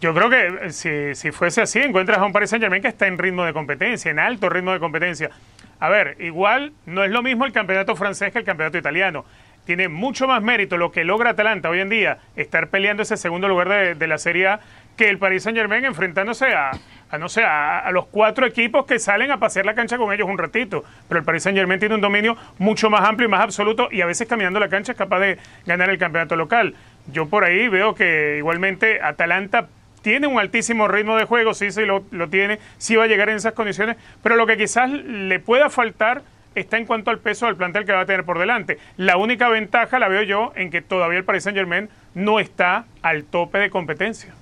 Yo 0.00 0.14
creo 0.14 0.30
que 0.30 0.66
eh, 0.66 1.14
si, 1.14 1.30
fuese 1.32 1.62
así, 1.62 1.80
encuentras 1.80 2.18
a 2.18 2.24
un 2.24 2.32
Paris 2.32 2.50
Saint 2.50 2.62
Germain 2.62 2.82
que 2.82 2.88
está 2.88 3.06
en 3.06 3.18
ritmo 3.18 3.44
de 3.44 3.52
competencia, 3.52 4.10
en 4.10 4.18
alto 4.18 4.48
ritmo 4.48 4.72
de 4.72 4.80
competencia. 4.80 5.30
A 5.78 5.88
ver, 5.88 6.16
igual 6.20 6.72
no 6.86 7.04
es 7.04 7.10
lo 7.10 7.22
mismo 7.22 7.44
el 7.44 7.52
campeonato 7.52 7.96
francés 7.96 8.32
que 8.32 8.38
el 8.38 8.44
campeonato 8.44 8.78
italiano. 8.78 9.24
Tiene 9.64 9.88
mucho 9.88 10.28
más 10.28 10.42
mérito 10.42 10.76
lo 10.76 10.92
que 10.92 11.04
logra 11.04 11.30
Atalanta 11.30 11.68
hoy 11.68 11.80
en 11.80 11.88
día, 11.88 12.18
estar 12.36 12.68
peleando 12.68 13.02
ese 13.02 13.16
segundo 13.16 13.48
lugar 13.48 13.96
de, 13.96 14.06
la 14.06 14.16
Serie 14.16 14.48
A, 14.48 14.60
que 14.96 15.08
el 15.08 15.18
Paris 15.18 15.42
Saint 15.42 15.58
Germain 15.58 15.84
enfrentándose 15.84 16.46
a, 16.54 16.70
a 17.10 17.18
no 17.18 17.28
sé, 17.28 17.44
a, 17.44 17.88
los 17.92 18.06
cuatro 18.06 18.46
equipos 18.46 18.86
que 18.86 18.98
salen 18.98 19.30
a 19.30 19.38
pasear 19.38 19.66
la 19.66 19.74
cancha 19.74 19.96
con 19.96 20.12
ellos 20.12 20.28
un 20.28 20.38
ratito. 20.38 20.84
Pero 21.08 21.20
el 21.20 21.24
Paris 21.24 21.44
Saint 21.44 21.56
Germain 21.56 21.78
tiene 21.78 21.94
un 21.94 22.00
dominio 22.00 22.36
mucho 22.58 22.90
más 22.90 23.08
amplio 23.08 23.28
y 23.28 23.30
más 23.30 23.40
absoluto 23.40 23.88
y 23.90 24.00
a 24.00 24.06
veces 24.06 24.28
caminando 24.28 24.60
la 24.60 24.68
cancha 24.68 24.92
es 24.92 24.98
capaz 24.98 25.20
de 25.20 25.38
ganar 25.66 25.90
el 25.90 25.98
campeonato 25.98 26.36
local. 26.36 26.74
Yo 27.12 27.28
por 27.28 27.44
ahí 27.44 27.68
veo 27.68 27.94
que 27.94 28.36
igualmente 28.38 29.00
Atalanta 29.00 29.68
tiene 30.02 30.26
un 30.26 30.38
altísimo 30.38 30.88
ritmo 30.88 31.16
de 31.16 31.24
juego, 31.24 31.54
sí, 31.54 31.70
sí 31.70 31.84
lo, 31.84 32.04
lo 32.10 32.28
tiene, 32.28 32.58
sí 32.78 32.96
va 32.96 33.04
a 33.04 33.06
llegar 33.08 33.28
en 33.28 33.36
esas 33.36 33.54
condiciones, 33.54 33.96
pero 34.22 34.36
lo 34.36 34.46
que 34.46 34.56
quizás 34.56 34.90
le 34.90 35.40
pueda 35.40 35.68
faltar 35.70 36.22
está 36.54 36.78
en 36.78 36.86
cuanto 36.86 37.10
al 37.10 37.18
peso 37.18 37.46
del 37.46 37.56
plantel 37.56 37.84
que 37.84 37.92
va 37.92 38.00
a 38.00 38.06
tener 38.06 38.24
por 38.24 38.38
delante. 38.38 38.78
La 38.96 39.16
única 39.16 39.48
ventaja 39.48 39.98
la 39.98 40.08
veo 40.08 40.22
yo 40.22 40.52
en 40.56 40.70
que 40.70 40.82
todavía 40.82 41.18
el 41.18 41.24
Paris 41.24 41.44
Saint 41.44 41.56
Germain 41.56 41.88
no 42.14 42.40
está 42.40 42.86
al 43.02 43.24
tope 43.24 43.58
de 43.58 43.70
competencia. 43.70 44.34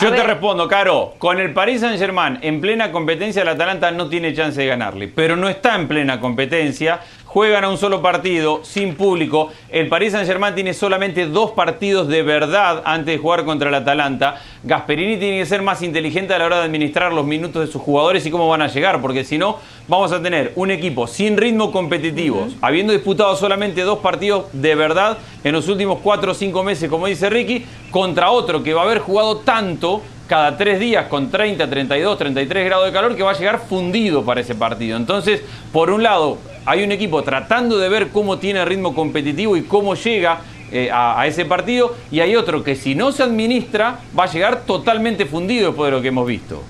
Yo 0.00 0.14
te 0.14 0.22
respondo, 0.22 0.68
Caro, 0.68 1.14
con 1.18 1.40
el 1.40 1.52
Paris 1.52 1.80
Saint 1.80 1.98
Germain 1.98 2.38
en 2.42 2.60
plena 2.60 2.92
competencia, 2.92 3.42
el 3.42 3.48
Atalanta 3.48 3.90
no 3.90 4.08
tiene 4.08 4.32
chance 4.32 4.60
de 4.60 4.66
ganarle, 4.68 5.08
pero 5.08 5.34
no 5.34 5.48
está 5.48 5.74
en 5.74 5.88
plena 5.88 6.20
competencia 6.20 7.00
juegan 7.28 7.62
a 7.62 7.68
un 7.68 7.76
solo 7.76 8.00
partido, 8.00 8.60
sin 8.64 8.94
público. 8.94 9.50
El 9.68 9.88
Paris 9.88 10.12
Saint-Germain 10.12 10.54
tiene 10.54 10.72
solamente 10.72 11.26
dos 11.26 11.50
partidos 11.50 12.08
de 12.08 12.22
verdad 12.22 12.82
antes 12.86 13.14
de 13.14 13.18
jugar 13.18 13.44
contra 13.44 13.68
el 13.68 13.74
Atalanta. 13.74 14.40
Gasperini 14.64 15.18
tiene 15.18 15.38
que 15.38 15.46
ser 15.46 15.60
más 15.60 15.82
inteligente 15.82 16.32
a 16.32 16.38
la 16.38 16.46
hora 16.46 16.58
de 16.58 16.64
administrar 16.64 17.12
los 17.12 17.26
minutos 17.26 17.66
de 17.66 17.70
sus 17.70 17.82
jugadores 17.82 18.24
y 18.24 18.30
cómo 18.30 18.48
van 18.48 18.62
a 18.62 18.68
llegar, 18.68 19.02
porque 19.02 19.24
si 19.24 19.36
no, 19.36 19.58
vamos 19.88 20.10
a 20.12 20.22
tener 20.22 20.52
un 20.56 20.70
equipo 20.70 21.06
sin 21.06 21.36
ritmo 21.36 21.70
competitivo, 21.70 22.48
habiendo 22.62 22.94
disputado 22.94 23.36
solamente 23.36 23.82
dos 23.82 23.98
partidos 23.98 24.46
de 24.52 24.74
verdad 24.74 25.18
en 25.44 25.52
los 25.52 25.68
últimos 25.68 25.98
cuatro 26.02 26.32
o 26.32 26.34
cinco 26.34 26.64
meses, 26.64 26.88
como 26.88 27.06
dice 27.06 27.28
Ricky, 27.28 27.64
contra 27.90 28.30
otro 28.30 28.62
que 28.62 28.72
va 28.72 28.80
a 28.80 28.84
haber 28.84 29.00
jugado 29.00 29.38
tanto 29.38 30.00
cada 30.28 30.56
tres 30.56 30.78
días 30.78 31.06
con 31.06 31.30
30, 31.30 31.68
32, 31.68 32.18
33 32.18 32.64
grados 32.66 32.86
de 32.86 32.92
calor 32.92 33.16
que 33.16 33.22
va 33.22 33.30
a 33.32 33.34
llegar 33.34 33.60
fundido 33.60 34.24
para 34.24 34.42
ese 34.42 34.54
partido. 34.54 34.96
Entonces, 34.96 35.42
por 35.72 35.90
un 35.90 36.02
lado, 36.02 36.38
hay 36.66 36.84
un 36.84 36.92
equipo 36.92 37.22
tratando 37.22 37.78
de 37.78 37.88
ver 37.88 38.08
cómo 38.10 38.38
tiene 38.38 38.64
ritmo 38.64 38.94
competitivo 38.94 39.56
y 39.56 39.62
cómo 39.62 39.94
llega 39.94 40.40
eh, 40.70 40.90
a, 40.92 41.26
ese 41.26 41.46
partido, 41.46 41.96
y 42.10 42.20
hay 42.20 42.36
otro 42.36 42.62
que 42.62 42.76
si 42.76 42.94
no 42.94 43.10
se 43.10 43.22
administra 43.22 44.00
va 44.16 44.24
a 44.24 44.26
llegar 44.26 44.64
totalmente 44.66 45.24
fundido 45.24 45.68
después 45.68 45.90
de 45.90 45.96
lo 45.96 46.02
que 46.02 46.08
hemos 46.08 46.26
visto. 46.26 46.62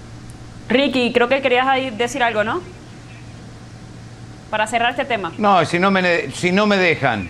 Ricky, 0.69 1.13
creo 1.13 1.29
que 1.29 1.43
querías 1.43 1.67
decir 1.99 2.23
algo, 2.23 2.45
¿no? 2.45 2.63
Para 4.51 4.69
cerrar 4.69 4.93
este 4.93 5.05
tema. 5.05 5.33
No, 5.37 5.65
si 5.65 5.81
no 5.81 5.91
me, 5.91 6.31
si 6.31 6.53
no 6.53 6.67
me 6.67 6.77
dejan. 6.77 7.29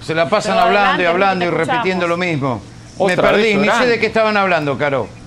Se 0.00 0.14
la 0.14 0.30
pasan 0.30 0.56
hablando 0.56 1.02
y 1.02 1.06
hablando 1.06 1.44
y 1.44 1.50
repitiendo 1.50 2.06
lo 2.06 2.16
mismo. 2.16 2.62
me 3.06 3.14
perdí, 3.14 3.54
ni 3.56 3.68
sé 3.68 3.86
de 3.86 4.00
qué 4.00 4.06
estaban 4.06 4.38
hablando, 4.38 4.78
Caro. 4.78 5.17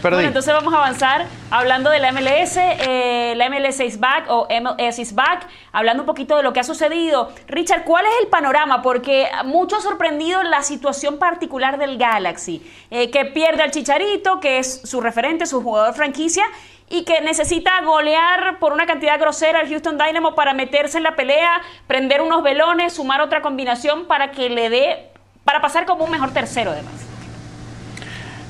Bueno, 0.00 0.20
entonces 0.20 0.52
vamos 0.52 0.72
a 0.72 0.78
avanzar 0.78 1.26
hablando 1.50 1.90
de 1.90 1.98
la 1.98 2.12
MLS. 2.12 2.56
Eh, 2.56 3.34
la 3.36 3.48
MLS 3.50 3.80
is 3.80 3.98
back 3.98 4.26
o 4.28 4.46
MLS 4.48 4.98
is 4.98 5.14
back, 5.14 5.46
hablando 5.72 6.02
un 6.02 6.06
poquito 6.06 6.36
de 6.36 6.42
lo 6.42 6.52
que 6.52 6.60
ha 6.60 6.64
sucedido. 6.64 7.32
Richard, 7.48 7.84
¿cuál 7.84 8.04
es 8.06 8.12
el 8.22 8.28
panorama? 8.28 8.82
Porque 8.82 9.28
mucho 9.44 9.76
ha 9.76 9.80
sorprendido 9.80 10.42
la 10.42 10.62
situación 10.62 11.18
particular 11.18 11.78
del 11.78 11.98
Galaxy, 11.98 12.62
eh, 12.90 13.10
que 13.10 13.24
pierde 13.26 13.62
al 13.62 13.70
Chicharito, 13.70 14.40
que 14.40 14.58
es 14.58 14.82
su 14.84 15.00
referente, 15.00 15.46
su 15.46 15.62
jugador 15.62 15.94
franquicia, 15.94 16.44
y 16.88 17.04
que 17.04 17.20
necesita 17.20 17.80
golear 17.82 18.58
por 18.58 18.72
una 18.72 18.84
cantidad 18.84 19.18
grosera 19.18 19.60
al 19.60 19.68
Houston 19.68 19.96
Dynamo 19.96 20.34
para 20.34 20.52
meterse 20.52 20.98
en 20.98 21.04
la 21.04 21.14
pelea, 21.14 21.62
prender 21.86 22.20
unos 22.20 22.42
velones, 22.42 22.94
sumar 22.94 23.20
otra 23.20 23.40
combinación 23.42 24.06
para 24.06 24.32
que 24.32 24.50
le 24.50 24.68
dé, 24.68 25.10
para 25.44 25.60
pasar 25.60 25.86
como 25.86 26.04
un 26.04 26.10
mejor 26.10 26.32
tercero 26.32 26.72
además. 26.72 27.09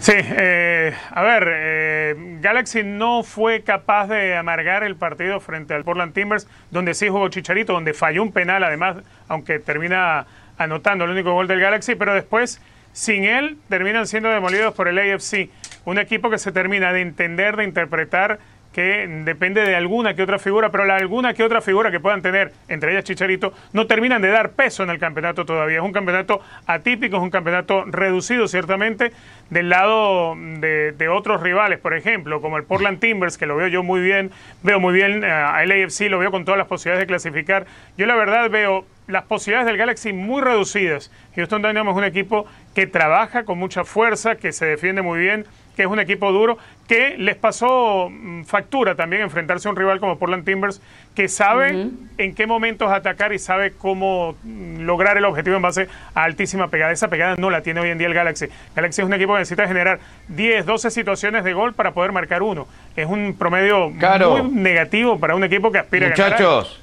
Sí, 0.01 0.15
eh, 0.17 0.95
a 1.11 1.23
ver, 1.23 1.47
eh, 1.47 2.15
Galaxy 2.41 2.83
no 2.83 3.23
fue 3.23 3.61
capaz 3.61 4.07
de 4.07 4.35
amargar 4.35 4.83
el 4.83 4.97
partido 4.97 5.41
frente 5.41 5.75
al 5.75 5.85
Portland 5.85 6.15
Timbers, 6.15 6.49
donde 6.71 6.95
sí 6.95 7.11
jugó 7.11 7.29
Chicharito, 7.29 7.75
donde 7.75 7.93
falló 7.93 8.23
un 8.23 8.33
penal 8.33 8.65
además, 8.65 8.97
aunque 9.29 9.59
termina 9.59 10.27
anotando 10.57 11.05
el 11.05 11.11
único 11.11 11.35
gol 11.35 11.49
del 11.49 11.61
Galaxy, 11.61 11.97
pero 11.97 12.15
después, 12.15 12.63
sin 12.93 13.25
él, 13.25 13.59
terminan 13.69 14.07
siendo 14.07 14.31
demolidos 14.31 14.73
por 14.73 14.89
el 14.89 14.99
AFC, 14.99 15.51
un 15.85 15.99
equipo 15.99 16.31
que 16.31 16.39
se 16.39 16.51
termina 16.51 16.95
de 16.95 17.03
entender, 17.03 17.57
de 17.57 17.65
interpretar 17.65 18.39
que 18.73 19.07
depende 19.25 19.63
de 19.63 19.75
alguna 19.75 20.15
que 20.15 20.23
otra 20.23 20.39
figura, 20.39 20.71
pero 20.71 20.85
la 20.85 20.97
alguna 20.97 21.35
que 21.35 21.43
otra 21.43 21.61
figura 21.61 21.91
que 21.91 21.99
puedan 21.99 22.23
tener, 22.23 22.53
entre 22.69 22.93
ellas 22.93 23.05
Chicharito, 23.05 23.53
no 23.73 23.87
terminan 23.87 24.23
de 24.23 24.29
dar 24.29 24.53
peso 24.53 24.85
en 24.85 24.91
el 24.91 24.99
campeonato 24.99 25.45
todavía. 25.45 25.79
Es 25.79 25.83
un 25.83 25.93
campeonato 25.93 26.41
atípico, 26.67 27.17
es 27.17 27.23
un 27.23 27.31
campeonato 27.31 27.85
reducido 27.87 28.47
ciertamente 28.47 29.13
del 29.51 29.69
lado 29.69 30.37
de, 30.37 31.09
otros 31.11 31.43
rivales, 31.43 31.81
por 31.81 31.95
ejemplo, 31.95 32.41
como 32.41 32.57
el 32.57 32.65
Portland 32.65 33.01
Timbers, 33.01 33.37
que 33.37 33.47
lo 33.47 33.57
veo 33.57 33.67
yo 33.67 33.83
muy 33.83 34.01
bien, 34.01 34.31
veo 34.63 34.79
muy 34.79 34.95
bien 34.95 35.25
eh, 35.25 35.31
a 35.31 35.65
LAFC, 35.67 36.09
lo 36.09 36.21
veo 36.21 36.31
con 36.31 36.45
todas 36.45 36.59
las 36.59 36.69
posibilidades 36.69 37.03
de 37.03 37.07
clasificar. 37.09 37.67
Yo 37.97 38.07
la 38.07 38.15
verdad 38.15 38.49
veo 38.49 38.85
las 39.09 39.25
posibilidades 39.25 39.67
del 39.67 39.77
Galaxy 39.77 40.13
muy 40.13 40.41
reducidas. 40.41 41.11
Houston 41.35 41.63
Dynamo 41.63 41.91
es 41.91 41.97
un 41.97 42.05
equipo 42.05 42.47
que 42.75 42.87
trabaja 42.87 43.45
con 43.45 43.59
mucha 43.59 43.85
fuerza, 43.85 44.37
que 44.37 44.53
se 44.53 44.67
defiende 44.67 45.03
muy 45.03 45.19
bien, 45.19 45.47
que 45.81 45.85
es 45.85 45.91
un 45.91 45.99
equipo 45.99 46.31
duro, 46.31 46.59
que 46.87 47.17
les 47.17 47.37
pasó 47.37 48.11
mm, 48.11 48.45
factura 48.45 48.97
también 48.97 49.23
enfrentarse 49.23 49.67
a 49.67 49.71
un 49.71 49.79
rival 49.79 49.99
como 49.99 50.19
Portland 50.19 50.45
Timbers, 50.45 50.83
que 51.15 51.27
sabe 51.27 51.89
en 52.19 52.35
qué 52.35 52.47
momentos 52.47 52.93
atacar 52.93 53.33
y 53.33 53.39
sabe 53.39 53.73
cómo 53.73 54.37
mm, 54.43 54.81
lograr 54.81 55.17
el 55.17 55.25
objetivo 55.25 55.57
en 55.57 55.63
base 55.63 55.89
a 56.15 56.25
altísima 56.25 56.69
pegada. 56.69 56.93
Esa 56.93 57.09
pegada 57.09 57.37
no 57.39 57.49
la 57.49 57.63
tiene 57.63 57.81
hoy 57.81 57.89
en 57.89 57.97
día 57.97 58.09
el 58.09 58.13
Galaxy. 58.13 58.49
Galaxy 58.77 59.01
es 59.01 59.07
un 59.07 59.15
equipo 59.15 59.33
que 59.33 59.39
necesita 59.39 59.67
generar 59.67 60.01
10, 60.29 60.67
12 60.67 60.91
situaciones 60.91 61.45
de 61.45 61.55
gol 61.55 61.73
para 61.73 61.93
poder 61.93 62.13
marcar 62.13 62.43
uno. 62.43 62.69
Es 62.95 63.07
un 63.07 63.35
promedio 63.39 63.89
muy 63.89 64.51
negativo 64.51 65.19
para 65.19 65.35
un 65.35 65.45
equipo 65.45 65.73
que 65.73 65.79
aspira 65.79 66.09
a 66.09 66.11
ganar. 66.11 66.33
Muchachos, 66.33 66.79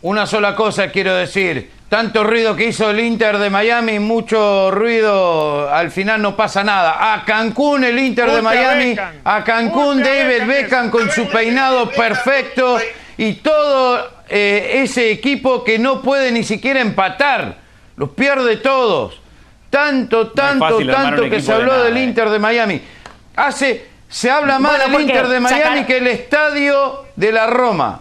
una 0.00 0.24
sola 0.24 0.56
cosa 0.56 0.90
quiero 0.90 1.14
decir 1.14 1.70
tanto 1.88 2.24
ruido 2.24 2.56
que 2.56 2.66
hizo 2.66 2.90
el 2.90 3.00
Inter 3.00 3.38
de 3.38 3.48
Miami, 3.50 3.98
mucho 3.98 4.70
ruido, 4.70 5.70
al 5.72 5.90
final 5.90 6.20
no 6.20 6.36
pasa 6.36 6.64
nada. 6.64 7.14
A 7.14 7.24
Cancún 7.24 7.84
el 7.84 7.98
Inter 7.98 8.30
de 8.30 8.42
Miami, 8.42 8.96
a 9.24 9.44
Cancún 9.44 10.02
David 10.02 10.46
Beckham 10.46 10.90
con 10.90 11.10
su 11.10 11.28
peinado 11.28 11.90
perfecto 11.90 12.78
y 13.16 13.34
todo 13.34 14.10
eh, 14.28 14.80
ese 14.82 15.10
equipo 15.10 15.62
que 15.62 15.78
no 15.78 16.02
puede 16.02 16.32
ni 16.32 16.42
siquiera 16.42 16.80
empatar. 16.80 17.56
los 17.96 18.10
pierde 18.10 18.56
todos. 18.56 19.20
Tanto, 19.70 20.28
tanto, 20.32 20.78
tanto 20.86 21.28
que 21.28 21.40
se 21.40 21.48
de 21.48 21.52
habló 21.54 21.72
nada, 21.72 21.84
del 21.84 21.96
eh. 21.98 22.02
Inter 22.04 22.30
de 22.30 22.38
Miami. 22.38 22.80
Hace, 23.36 23.86
se 24.08 24.30
habla 24.30 24.58
más 24.58 24.72
Bueno, 24.78 24.98
del 24.98 25.02
Inter 25.08 25.28
de 25.28 25.40
Miami 25.40 25.62
sacar- 25.62 25.86
que 25.86 25.96
el 25.98 26.06
estadio 26.08 27.04
de 27.14 27.32
la 27.32 27.46
Roma. 27.46 28.00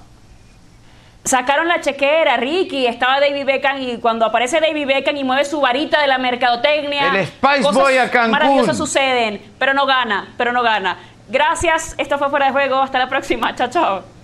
Sacaron 1.26 1.68
la 1.68 1.82
chequera, 1.82 2.38
Ricky, 2.38 2.86
estaba 2.86 3.20
David 3.20 3.46
Beckham 3.46 3.82
y 3.82 3.98
cuando 3.98 4.26
aparece 4.26 4.60
David 4.60 4.86
Beckham 4.86 5.18
y 5.18 5.24
mueve 5.24 5.44
su 5.44 5.60
varita 5.60 6.00
de 6.00 6.08
la 6.08 6.20
mercadotecnia, 6.20 7.16
El 7.16 7.26
Spice 7.26 7.62
cosas 7.64 7.82
Boy 7.82 7.98
a 7.98 8.12
Cancún. 8.12 8.32
maravillosas 8.32 8.78
suceden, 8.78 9.42
pero 9.58 9.74
no 9.74 9.88
gana, 9.88 10.34
pero 10.38 10.52
no 10.52 10.62
gana. 10.62 10.98
Gracias, 11.28 11.96
esto 11.98 12.20
fue 12.20 12.30
Fuera 12.30 12.46
de 12.46 12.52
Juego, 12.52 12.80
hasta 12.80 13.00
la 13.00 13.10
próxima, 13.10 13.56
chao, 13.56 13.70
chao. 13.70 14.15